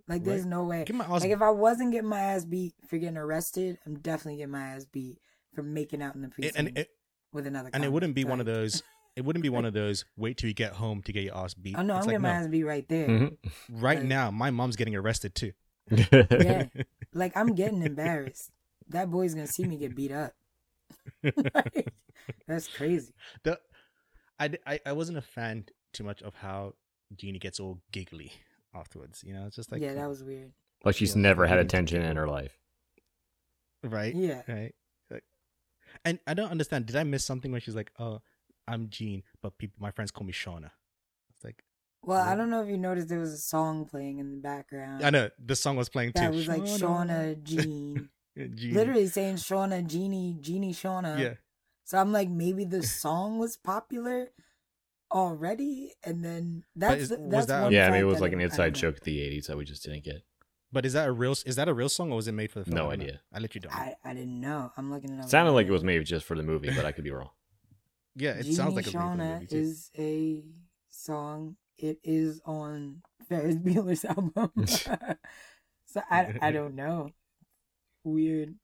[0.08, 0.50] Like there's Right.
[0.50, 0.84] no way.
[0.86, 4.00] Get my ass Like if I wasn't getting my ass beat for getting arrested, I'm
[4.00, 5.20] definitely getting my ass beat
[5.54, 6.90] for making out in the It- precinct and it,
[7.32, 7.70] with another.
[7.74, 8.30] and it wouldn't be convict.
[8.32, 8.84] one of those.
[9.16, 10.06] It wouldn't be one of those.
[10.16, 11.76] Wait till you get home to get your ass beat.
[11.78, 13.08] Oh no, I'm It's like, getting my ass beat right there.
[13.08, 13.38] Mhm.
[13.70, 15.52] right like- now, my mom's getting arrested too.
[15.92, 16.68] Yeah,
[17.14, 18.52] like I'm getting embarrassed.
[18.88, 20.34] That boy's gonna see me get beat up.
[21.24, 21.94] Like,
[22.48, 23.14] That's crazy.
[23.44, 23.60] the
[24.40, 26.74] I, d- I I wasn't a fan too much of how
[27.16, 28.32] Jeannie gets all giggly
[28.74, 29.24] afterwards.
[29.26, 30.54] You know, it's just like yeah, that was weird.
[30.86, 32.58] Like she's Yeah, never had attention in her life.
[33.84, 34.44] right, Yeah.
[34.48, 34.74] right.
[35.10, 35.24] Like,
[36.06, 36.86] and I don't understand.
[36.86, 38.22] Did I miss something when she's like, "Oh,
[38.68, 40.72] I'm Jean, but people, my friends call me Shauna."
[41.36, 41.64] It's like
[42.04, 45.04] Well, I don't know if you noticed there was a song playing in the background.
[45.04, 46.20] I know the song was playing too.
[46.22, 48.10] That was like Shauna Jean.
[48.36, 48.74] Yeah, Jean.
[48.74, 51.20] Literally saying Shauna, Jeannie, Jeannie, Shauna.
[51.20, 51.34] Yeah,
[51.84, 54.30] So I'm like, maybe the song was popular
[55.12, 58.22] already, and then that's is- the- was that's that- one yeah, I mean, it was
[58.22, 60.24] like an inside joke of the '80s that we just didn't get.
[60.72, 61.32] but is that a real?
[61.46, 62.76] Is that a real song or was it made for the film?
[62.76, 63.06] No I don't know.
[63.06, 63.22] idea.
[63.34, 63.74] I let you don't.
[63.74, 63.80] know.
[63.80, 64.72] I, I didn't know.
[64.78, 65.30] I'm looking it up.
[65.30, 67.32] Sounded like it was made just for the movie, but I could be wrong.
[68.16, 70.44] yeah, it Jeannie sounds like a real Shauna movie is a
[70.90, 71.56] song.
[71.78, 74.52] It is on Ferris Bueller's album.
[75.86, 77.12] so I, I don't know.
[78.04, 78.56] Weird.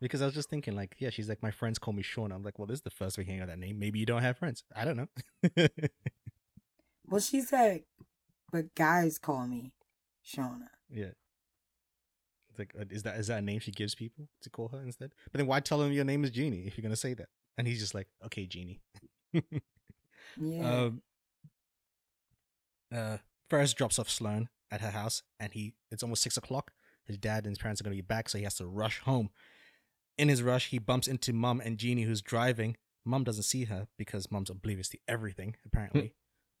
[0.00, 2.34] Because I was just thinking, like, yeah, she's like, my friends call me Shauna.
[2.34, 3.78] I'm like, well, this is the first we hear that name.
[3.78, 4.64] Maybe you don't have friends.
[4.74, 5.66] I don't know.
[7.06, 7.82] Well, she said,
[8.52, 9.72] but guys call me
[10.24, 10.68] Shauna.
[10.88, 11.10] yeah.
[12.50, 14.80] It's like, uh, is that is that a name she gives people to call her
[14.80, 15.12] instead?
[15.30, 17.28] But then why tell him your name is Jeannie if you're gonna say that?
[17.58, 18.80] And he's just like, okay, Jeannie.
[20.40, 20.70] Yeah.
[20.70, 21.02] Um,
[22.94, 26.72] uh, Ferris drops off Sloane at her house, and he it's almost six o'clock.
[27.10, 29.30] His dad and his parents are gonna be back, so he has to rush home.
[30.16, 32.76] In his rush, he bumps into Mum and Jeannie, who's driving.
[33.04, 36.14] Mum doesn't see her because Mum's oblivious to everything, apparently,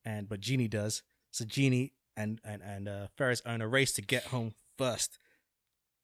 [0.04, 1.02] and but Jeannie does.
[1.30, 5.18] So Jeannie and and and uh, Ferris are in a race to get home first.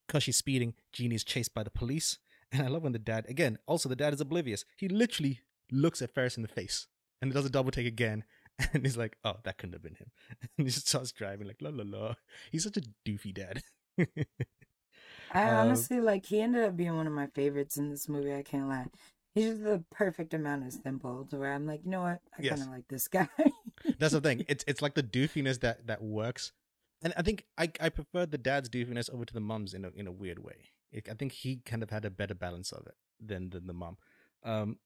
[0.08, 2.18] Cause she's speeding, Jeannie is chased by the police.
[2.52, 4.64] And I love when the dad, again, also the dad is oblivious.
[4.76, 5.40] He literally
[5.72, 6.86] looks at Ferris in the face
[7.20, 8.24] and does a double take again.
[8.72, 10.10] And he's like, oh, that couldn't have been him.
[10.56, 12.14] And he just starts driving like, la la la.
[12.50, 13.62] He's such a doofy dad.
[15.32, 18.34] I um, honestly like he ended up being one of my favorites in this movie.
[18.34, 18.86] I can't lie.
[19.34, 22.20] He's just the perfect amount of simple to where I'm like, you know what?
[22.38, 22.58] I Yes.
[22.58, 23.28] kind of like this guy.
[23.98, 24.44] That's the thing.
[24.48, 26.52] It's it's like the doofiness that that works.
[27.02, 29.90] And I think I I prefer the dad's doofiness over to the mum's in a
[29.94, 30.70] in a weird way.
[30.92, 33.74] It, I think he kind of had a better balance of it than than the
[33.74, 33.98] mum.
[34.42, 34.78] Um,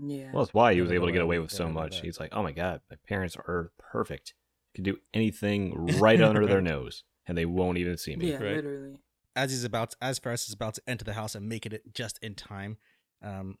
[0.00, 0.32] yeah.
[0.32, 2.00] Well, that's why he was able to get away with so much.
[2.00, 4.34] He's like, oh my god, my parents are perfect.
[4.74, 8.30] Could do anything right under their nose, and they won't even see me.
[8.30, 8.56] yeah, right.
[8.56, 8.98] literally.
[9.36, 12.18] as he's about as Ferris is about to enter the house and make it just
[12.22, 12.76] in time,
[13.22, 13.56] um,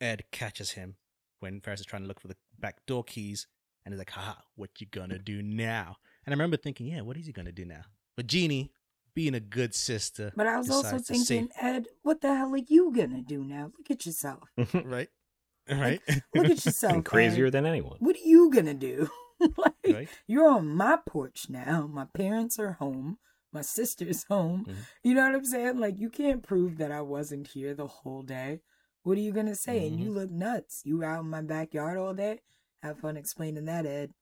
[0.00, 0.96] Ed catches him
[1.40, 3.46] when Ferris is trying to look for the back door keys,
[3.84, 5.96] and he's like, "Haha, what you gonna do now?"
[6.26, 7.82] And I remember thinking, "Yeah, what is he gonna do now?"
[8.16, 8.72] But Jeannie,
[9.14, 12.52] being a good sister, But I was also decides to thinking, Ed, what the hell
[12.54, 13.70] are you gonna do now?
[13.78, 14.48] Look at yourself.
[14.58, 15.08] save- right,
[15.70, 16.00] right,
[16.34, 16.92] Look at yourself.
[16.94, 17.52] and crazier Ed.
[17.52, 17.96] than anyone.
[18.00, 19.08] What are you gonna do?
[19.58, 20.08] like, right.
[20.26, 21.86] you're on my porch now.
[21.92, 23.18] My parents are home.
[23.52, 24.66] My sister's home.
[24.68, 24.86] Mhm.
[25.02, 25.78] You know what I'm saying?
[25.78, 28.60] Like, you can't prove that I wasn't here the whole day.
[29.02, 29.86] What are you gonna say?
[29.86, 30.16] And you Mm-hmm.
[30.18, 30.82] look nuts.
[30.84, 32.40] You were out in my backyard all day.
[32.82, 34.12] Have fun explaining that, Ed.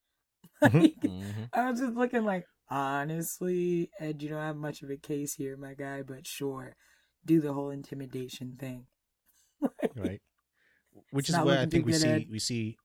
[0.63, 0.73] Mhm.
[0.75, 1.51] Like, Mhm.
[1.53, 5.57] I was just looking like, honestly, Ed, you don't have much of a case here,
[5.57, 6.03] my guy.
[6.03, 6.77] But sure,
[7.25, 8.87] do the whole intimidation thing.
[9.95, 10.21] right
[11.11, 12.27] which It's is where i think we see Ed.
[12.31, 12.77] we see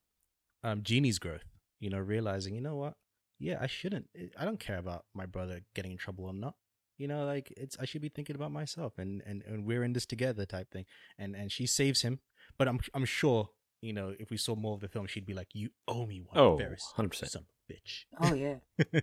[0.64, 1.44] um jeannie's growth
[1.80, 2.94] you know realizing you know what
[3.40, 4.08] yeah i shouldn't
[4.38, 6.56] i don't care about my brother getting in trouble or not
[6.98, 9.94] you know like it's i should be thinking about myself and and, and we're in
[9.94, 10.86] this together type thing
[11.18, 12.20] and and she saves him
[12.58, 13.50] but i'm i'm sure
[13.82, 16.20] you know if we saw more of the film she'd be like you owe me
[16.20, 17.14] one Oh, Ferris, 100%.
[17.30, 18.56] son of a bitch Oh yeah,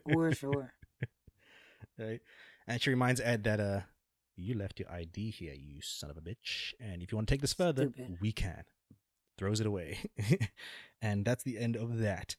[0.04, 0.72] for sure.
[1.98, 2.20] right?
[2.66, 3.80] And she reminds Ed that uh,
[4.36, 6.72] you left your ID here, you son of a bitch.
[6.80, 8.18] And if you want to take this further, Stupid.
[8.20, 8.64] we can.
[9.36, 9.98] Throws it away,
[11.02, 12.36] and that's the end of that.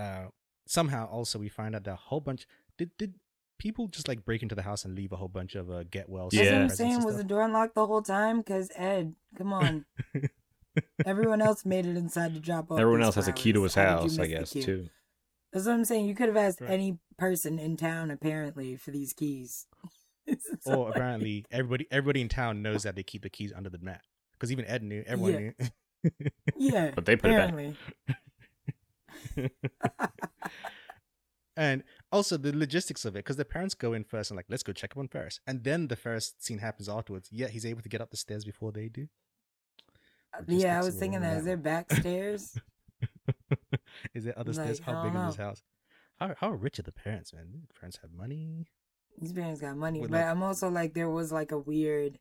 [0.00, 0.28] Uh,
[0.66, 2.46] somehow, also, we find out that a whole bunch
[2.78, 3.14] did did
[3.58, 6.08] people just like break into the house and leave a whole bunch of uh, get
[6.08, 6.28] well.
[6.30, 6.62] That's what Yeah.
[6.62, 7.04] I'm saying.
[7.04, 8.42] Was the door unlocked the whole time?
[8.42, 9.84] Cause Ed, come on.
[11.04, 12.78] Everyone else made it inside to drop off.
[12.78, 14.88] Everyone these else has a key to his How did you house, I guess, too.
[15.52, 16.06] That's what I'm saying.
[16.06, 16.70] You could have asked Right.
[16.70, 19.66] any person in town, apparently, for these keys.
[20.26, 23.52] It's so or like- apparently everybody everybody in town knows that they keep the keys
[23.54, 25.02] under the mat because even Ed knew.
[25.06, 25.66] Everyone Yeah.
[26.04, 26.30] knew.
[26.56, 27.36] yeah, But they put it
[28.06, 28.16] back.
[31.56, 31.82] and
[32.12, 34.72] also the logistics of it, because the parents go in first and like, let's go
[34.72, 37.28] check up on Ferris, and then the Ferris scene happens afterwards.
[37.30, 39.08] Yet he's able to get up the stairs before they do.
[40.36, 41.38] Uh, yeah, I was thinking that.
[41.38, 42.56] Is there back stairs?
[44.14, 44.80] is there other Like, stairs?
[44.80, 45.62] How big is this house?
[46.18, 47.46] How how rich are the parents, man?
[47.68, 48.66] The parents have money.
[49.18, 52.18] These parents got money, With, but like- I'm also like there was like a weird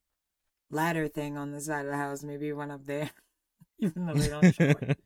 [0.71, 2.23] ladder thing on the side of the house.
[2.23, 3.11] Maybe it went up there,
[3.79, 4.97] even though they don't show it.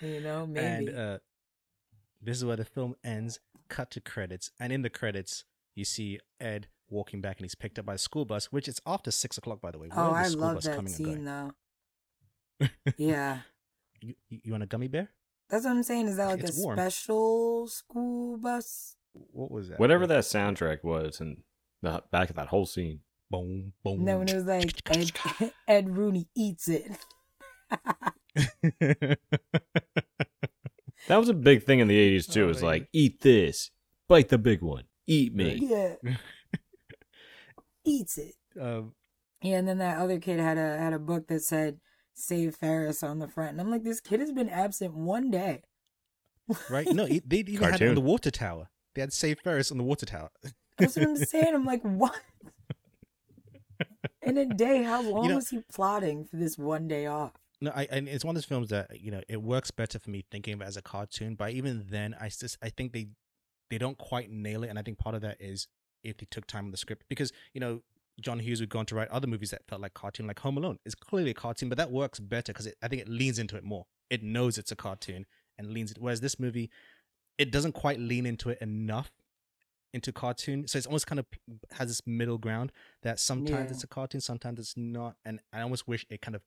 [0.00, 0.66] You know, maybe.
[0.66, 1.18] and uh,
[2.20, 3.38] this is where the film ends.
[3.68, 7.78] Cut to credits, and in the credits, you see Ed walking back, and he's picked
[7.78, 9.88] up by a school bus, which is after six o'clock, by the way.
[9.92, 11.16] oh, Where is the I school love bus that coming and going?
[11.16, 11.50] scene though.
[12.98, 13.38] Yeah.
[14.00, 15.08] You, you you want a gummy bear?
[15.48, 16.08] That's what I'm saying.
[16.08, 16.76] Is that like It's a warm.
[16.78, 18.96] special school bus?
[19.12, 19.78] What was that?
[19.78, 21.38] Whatever that soundtrack was, and
[21.82, 23.00] the back of that whole scene.
[23.30, 24.00] Boom, boom.
[24.00, 26.92] And then when it was like Ed, Ed Rooney eats it.
[31.08, 32.42] That was a big thing in the eighties too.
[32.42, 33.70] Oh, it was like, eat this,
[34.08, 35.58] bite the big one, eat me.
[35.60, 35.94] yeah.
[37.84, 38.34] eats it.
[38.60, 38.94] um,
[39.42, 41.80] Yeah, and then that other kid had a had a book that said
[42.14, 45.62] "Save Ferris" on the front, and I'm like, this kid has been absent one day.
[46.70, 46.86] right?
[46.86, 48.68] No, it- they even had it on the water tower.
[48.94, 50.30] They had Save Ferris on the water tower.
[50.78, 51.52] That's what I'm saying.
[51.54, 52.18] I'm like, what?
[54.22, 57.32] In a day, how long know- was he plotting for this one day off?
[57.62, 60.10] No, I and it's one of those films that you know it works better for
[60.10, 61.36] me thinking of it as a cartoon.
[61.36, 63.06] But even then, I just I think they
[63.70, 65.68] they don't quite nail it, and I think part of that is
[66.02, 67.82] if they took time on the script because you know
[68.20, 70.56] John Hughes would go on to write other movies that felt like cartoon, like Home
[70.56, 73.56] Alone is clearly a cartoon, but that works better because I think it leans into
[73.56, 73.86] it more.
[74.10, 75.24] It knows it's a cartoon
[75.56, 75.98] and leans it.
[76.00, 76.68] Whereas this movie,
[77.38, 79.12] it doesn't quite lean into it enough
[79.94, 81.26] into cartoon, so it's almost kind of
[81.72, 83.74] has this middle ground that sometimes Yeah.
[83.74, 86.42] it's a cartoon, sometimes it's not, and I almost wish it kind of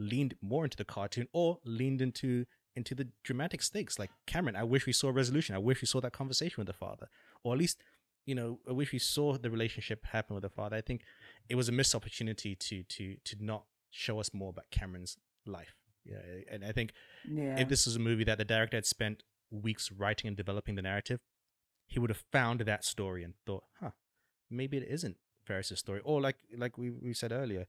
[0.00, 3.98] leaned more into the cartoon or leaned into into the dramatic stakes.
[3.98, 5.54] Like cameron i wish we saw a resolution.
[5.54, 7.08] I wish we saw that conversation with the father.
[7.44, 7.78] Or at least
[8.26, 10.76] you know i wish we saw the relationship happen with the father.
[10.76, 11.02] I think
[11.48, 15.74] it was a missed opportunity to to to not show us more about cameron's life.
[16.04, 16.16] Yeah
[16.50, 16.92] and i think
[17.28, 20.76] Yeah, if this was a movie that the director had spent weeks writing and developing
[20.76, 21.20] the narrative
[21.86, 23.90] he would have found that story and thought huh
[24.48, 26.00] maybe it isn't Ferris's story.
[26.04, 27.66] Or like like we, we said earlier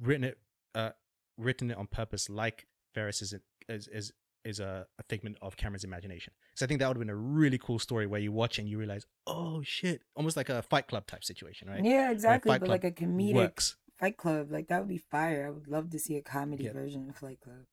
[0.00, 0.38] written it
[0.74, 0.90] uh
[1.36, 3.34] written it on purpose like Ferris is
[3.68, 4.12] is is,
[4.44, 7.16] is a, a figment of Cameron's imagination so I think that would have been a
[7.16, 10.86] really cool story where you watch and you realize oh shit almost like a Fight
[10.88, 12.50] Club type situation right yeah, exactly.
[12.50, 15.46] But Club like a comedic works Fight Club, like that would be fire.
[15.46, 16.72] I would love to see a comedy Yeah.
[16.72, 17.64] version of Fight Club.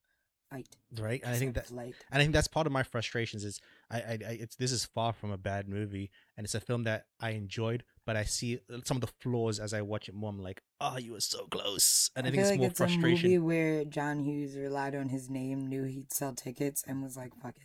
[0.52, 0.68] Fight.
[1.00, 1.96] right and I think that Flight.
[2.12, 4.84] and I think that's part of my frustrations is I, I, I it's this is
[4.84, 8.60] far from a bad movie and it's a film that I enjoyed but I see
[8.86, 11.46] some of the flaws as I watch it more I'm like oh you were so
[11.48, 14.20] close and I, I, think feel it's like more it's a movie frustration where John
[14.24, 17.64] Hughes relied on his name, knew he'd sell tickets, and was like, "Fuck it,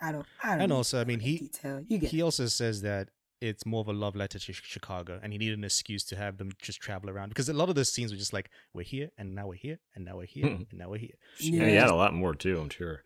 [0.00, 1.80] I don't." I don't and also I mean he detail.
[1.88, 3.08] You get he also says that
[3.40, 6.36] it's more of a love letter to Chicago and he needed an excuse to have
[6.36, 9.08] them just travel around because a lot of those scenes were just like we're here
[9.16, 10.62] and now we're here and now we're here Hmm.
[10.70, 11.68] and now we're here Yeah, Yeah.
[11.70, 12.60] he had a lot more too.
[12.60, 13.02] I'm sure.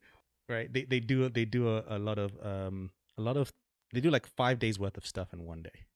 [0.48, 3.52] right they they do they do a, a lot of um a lot of
[3.92, 5.86] they do like five days worth of stuff in one day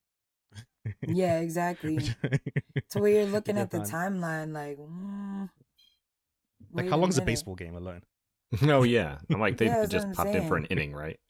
[1.06, 1.96] yeah, exactly.
[1.96, 2.16] Which-
[2.88, 3.90] So where you're looking They're at the fun.
[3.90, 5.48] timeline, like, mm,
[6.72, 8.02] like wait how long's a baseball game alone
[8.62, 11.20] oh yeah, I'm like they Yeah, just I'm popped in for an inning, right?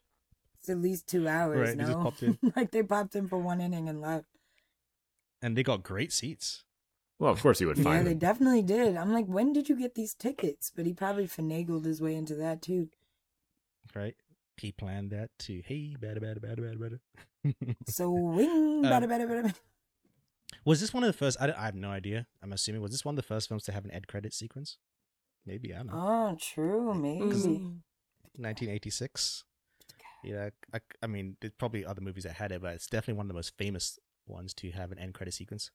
[0.60, 1.58] It's at least two hours.
[1.58, 2.38] Right, they just no, popped in.
[2.56, 4.26] like they popped in for one inning and left.
[5.42, 6.64] and they got great seats
[7.18, 7.86] Well, of course he would find.
[7.86, 8.96] Yeah, find they definitely did.
[8.96, 10.70] I'm like, when did you get these tickets?
[10.74, 12.90] But he probably finagled his way into that too.
[13.94, 14.14] right
[14.60, 17.00] he planned that too hey better better better better better
[17.86, 19.54] So wing, Um, better, better, better.
[20.64, 22.90] was this one of the first I, don't- I have no idea i'm assuming was
[22.92, 24.78] this one of the first films to have an ed credit sequence?
[25.46, 25.92] Maybe i don't know.
[25.94, 27.24] Oh, true, maybe.
[28.36, 29.44] 1986
[30.24, 30.50] yeah.
[30.74, 33.28] I, I mean there's probably other movies that had it but it's definitely one of
[33.28, 35.70] the most famous ones to have an end credit sequence.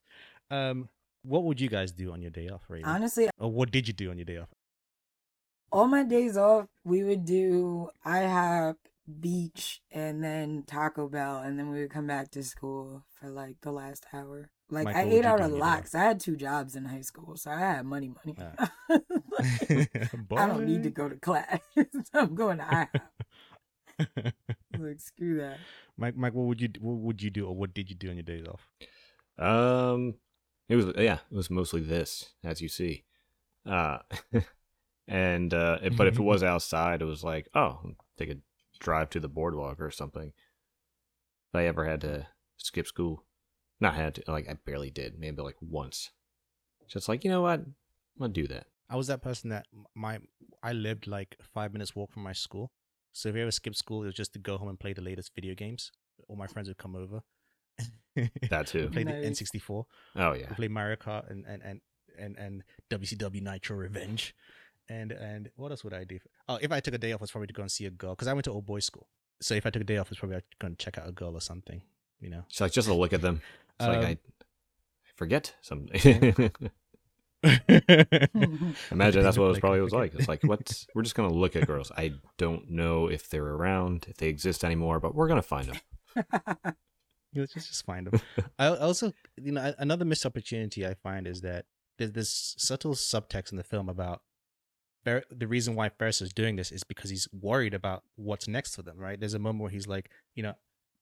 [0.50, 0.88] Um
[1.22, 2.88] what would you guys do on your day off Raven?
[2.88, 4.50] Honestly, or what did you do on your day off
[5.74, 8.76] all my days off, we would do IHOP,
[9.20, 13.56] beach, and then Taco Bell, and then we would come back to school for like
[13.62, 14.50] the last hour.
[14.70, 15.82] Like Mike, I ate out do a on your day lot off?
[15.84, 18.36] 'cause I had two jobs in high school, so I had money, money.
[20.36, 21.58] I don't need to go to class.
[22.14, 24.32] I'm going to IHOP.
[24.78, 25.58] Like screw that.
[25.96, 28.16] Mike, Mike, what would you what would you do or what did you do on
[28.16, 28.68] your days off?
[29.38, 30.14] Um,
[30.68, 33.04] it was yeah, it was mostly this, as you see.
[33.66, 33.98] Uh,
[35.08, 37.80] and uh, if- but if it was outside, it was like, oh,
[38.18, 38.36] take a
[38.80, 40.28] drive to the boardwalk or something.
[41.52, 42.26] If I ever had to
[42.56, 43.24] skip school,
[43.80, 46.10] not had to, like I barely did, maybe like once.
[46.88, 47.74] Just like you know what, I'm
[48.18, 48.66] gonna do that.
[48.90, 50.18] I was that person that my
[50.62, 52.70] I lived like five minutes walk from my school.
[53.12, 55.00] So if you ever skipped school, it was just to go home and play the
[55.02, 55.92] latest video games.
[56.28, 57.20] All my friends would come over.
[58.50, 58.88] That too.
[58.90, 59.84] play the N64.
[60.16, 61.80] Oh yeah, We play Mario Kart and and and
[62.18, 64.34] and, and WCW Nitro Revenge.
[64.88, 66.18] And and what else would I do?
[66.48, 68.10] Oh, if I took a day off, it's probably to go and see a girl
[68.14, 69.08] because I went to old boys school.
[69.40, 71.12] So if I took a day off, it was probably going to check out a
[71.12, 71.82] girl or something.
[72.20, 72.44] You know.
[72.48, 73.42] it's like just to look at them.
[73.78, 74.18] It's like Um, I, I
[75.16, 76.50] forget something.
[78.90, 80.14] Imagine that's what it was probably was like.
[80.14, 81.92] It's like what's we're just gonna look at girls.
[81.96, 86.24] I don't know if they're around, if they exist anymore, but we're gonna find them.
[87.34, 88.20] Let's just, just find them.
[88.58, 91.66] I also, you know, another missed opportunity I find is that
[91.98, 94.22] there's this subtle subtext in the film about
[95.04, 98.82] The reason why Ferris is doing this is because he's worried about what's next for
[98.82, 99.18] them, right?
[99.18, 100.54] There's a moment where he's like, you know,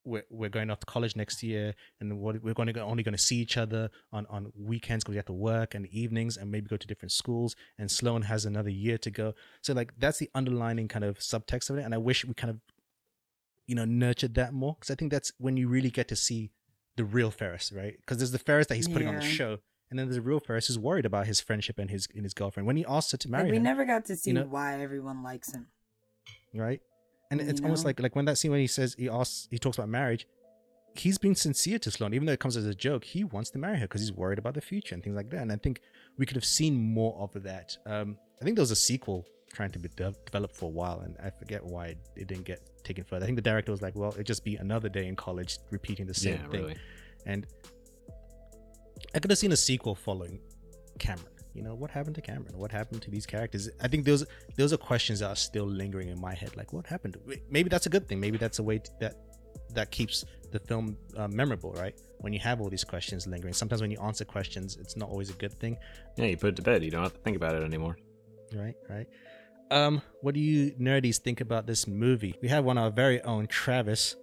[0.05, 3.03] we're, we're going off to college next year and what, we're going to go, only
[3.03, 6.37] going to see each other on, on weekends because we have to work and evenings
[6.37, 9.35] and maybe go to different schools and sloane has another year to go.
[9.63, 12.51] So like that's the underlining kind of subtext of it and i wish we kind
[12.51, 12.61] of
[13.67, 16.51] you know nurtured that more because i think that's when you really get to see
[16.97, 17.97] the real ferris right?
[18.01, 19.59] Because there's the ferris that he's putting on the show
[19.93, 22.67] and then the real ferris is worried about his friendship and his and his girlfriend
[22.67, 24.81] when he asks her to marry Like, we him never got to see know- why
[24.83, 25.67] everyone likes him.
[26.55, 26.81] right?
[27.31, 29.59] And You it's almost like like when that scene when he says he asks he
[29.59, 30.27] talks about marriage,
[30.95, 33.05] he's being sincere to Sloane, even though it comes as a joke.
[33.05, 35.41] He wants to marry her because he's worried about the future and things like that.
[35.43, 35.81] And I think
[36.19, 37.77] we could have seen more of that.
[37.87, 39.25] Um, I think there was a sequel
[39.55, 41.87] trying to be de- developed for a while, and I forget why
[42.17, 43.25] it didn't get taken further.
[43.25, 46.07] I think the director was like, "Well, it'd just be another day in college repeating
[46.07, 46.77] the same yeah, thing." really.
[47.25, 47.47] And
[49.15, 50.41] I could have seen a sequel following
[50.99, 51.29] Cameron.
[51.55, 52.57] You know, what happened to Cameron?
[52.57, 53.69] What happened to these characters?
[53.81, 54.25] I think those
[54.57, 56.57] those are questions that are still lingering in my head.
[56.57, 57.17] Like, what happened?
[57.51, 58.21] Maybe that's a good thing.
[58.21, 59.15] Maybe that's a way to, that
[59.75, 61.95] that keeps the film uh, memorable, right?
[62.21, 63.53] When you have all these questions lingering.
[63.55, 65.77] Sometimes when you answer questions, it's not always a good thing,
[66.17, 66.83] Yeah, you put it to bed.
[66.85, 67.97] You don't have to think about it anymore.
[68.55, 68.75] right?
[68.89, 69.07] Right.
[69.71, 72.35] Um, what do you nerdies think about this movie?
[72.43, 74.17] We have one of our very own Travis,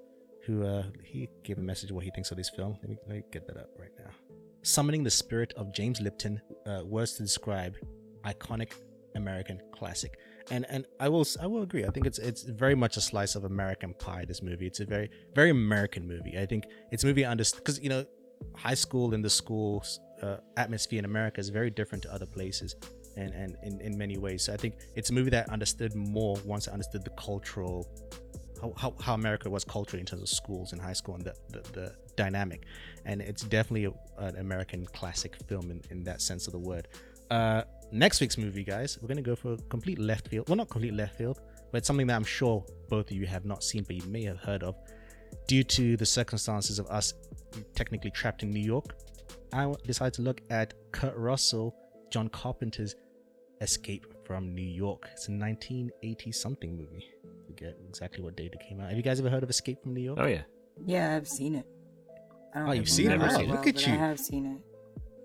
[0.46, 2.78] who uh, he gave a message what he thinks of this film.
[2.82, 4.12] Let me, let me get that up right now.
[4.62, 7.76] Summoning the spirit of James Lipton, uh, words to describe
[8.26, 8.74] iconic
[9.16, 10.18] American classic.
[10.52, 11.86] And and I will I will agree.
[11.86, 14.26] I think it's it's very much a slice of American pie.
[14.28, 14.68] This movie.
[14.68, 16.38] It's a very very American movie.
[16.38, 18.06] I think it's a movie I because you know
[18.56, 19.86] high school and the school
[20.22, 22.76] uh, atmosphere in America is very different to other places
[23.16, 24.44] and and in, in many ways.
[24.46, 27.88] So I think it's a movie that I understood more once I understood the cultural
[28.62, 31.34] how, how, how America was culturally in terms of schools and high school and the,
[31.50, 32.66] the, the dynamic.
[33.06, 33.94] And it's definitely a,
[34.24, 36.88] an American classic film in, in that sense of the word.
[37.32, 37.62] Uh,
[37.92, 40.50] next week's movie, guys, we're going to go for a complete left field.
[40.50, 41.40] Well, not complete left field,
[41.72, 44.24] but it's something that I'm sure both of you have not seen, but you may
[44.24, 44.76] have heard of.
[45.48, 47.14] Due to the circumstances of us
[47.76, 48.96] technically trapped in New York,
[49.54, 51.76] I decided to look at Kurt Russell,
[52.12, 52.96] John Carpenter's
[53.62, 55.08] Escape from New York.
[55.14, 57.08] It's a 1980 something movie.
[57.48, 58.90] Forget exactly what date it came out.
[58.90, 60.20] Have you guys ever heard of Escape from New York?
[60.22, 60.44] Oh yeah,
[60.86, 61.66] Yeah, I've seen it.
[62.54, 63.14] I don't Oh, you've seen it?
[63.14, 63.94] remember Oh, it look at you.
[63.94, 64.62] I have seen it.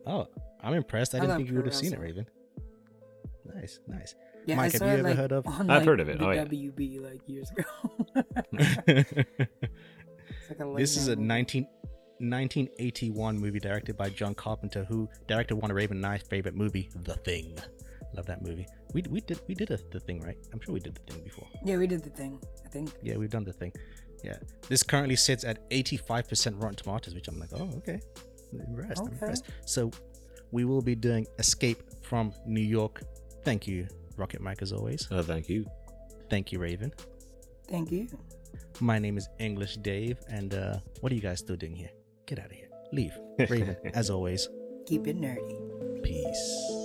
[0.07, 0.27] Oh,
[0.63, 1.15] I'm impressed.
[1.15, 2.27] I I didn't think you would have seen it, Raven.
[3.55, 4.15] Nice, nice.
[4.47, 6.01] Yeah, Mike, I have saw you it, ever like, heard of- On, I've like, heard
[6.01, 6.19] of it.
[6.19, 6.45] The Oh, yeah.
[6.45, 7.65] WB like years ago.
[10.59, 11.69] like this is a night movie.
[12.21, 16.55] 19, 1981 movie directed by John Carpenter, who directed one of Raven and I's favorite
[16.55, 17.59] movie, The Thing.
[18.15, 18.67] Love that movie.
[18.93, 20.37] We we did we did a, the thing right.
[20.53, 21.49] I'm sure we did the thing before.
[21.65, 22.41] Yeah, we did the thing.
[22.65, 22.93] I think.
[23.03, 23.73] Yeah, we've done the thing.
[24.25, 24.37] Yeah,
[24.69, 28.01] this currently sits at 85% Rotten Tomatoes, which I'm like, oh okay,
[28.53, 29.01] I'm impressed.
[29.03, 29.45] I'm impressed.
[29.67, 29.91] So
[30.51, 33.03] we will be doing Escape from New York.
[33.45, 35.07] Thank you, Rocket Mike, as always.
[35.11, 35.67] oh thank you.
[36.31, 36.93] Thank you, Raven.
[37.69, 38.09] Thank you.
[38.81, 41.91] My name is English Dave, and uh, what are you guys still doing here?
[42.27, 42.69] Get out of here.
[42.93, 43.13] Leave.
[43.51, 44.49] Raven, as always,
[44.87, 46.03] Keep it nerdy.
[46.03, 46.84] peace.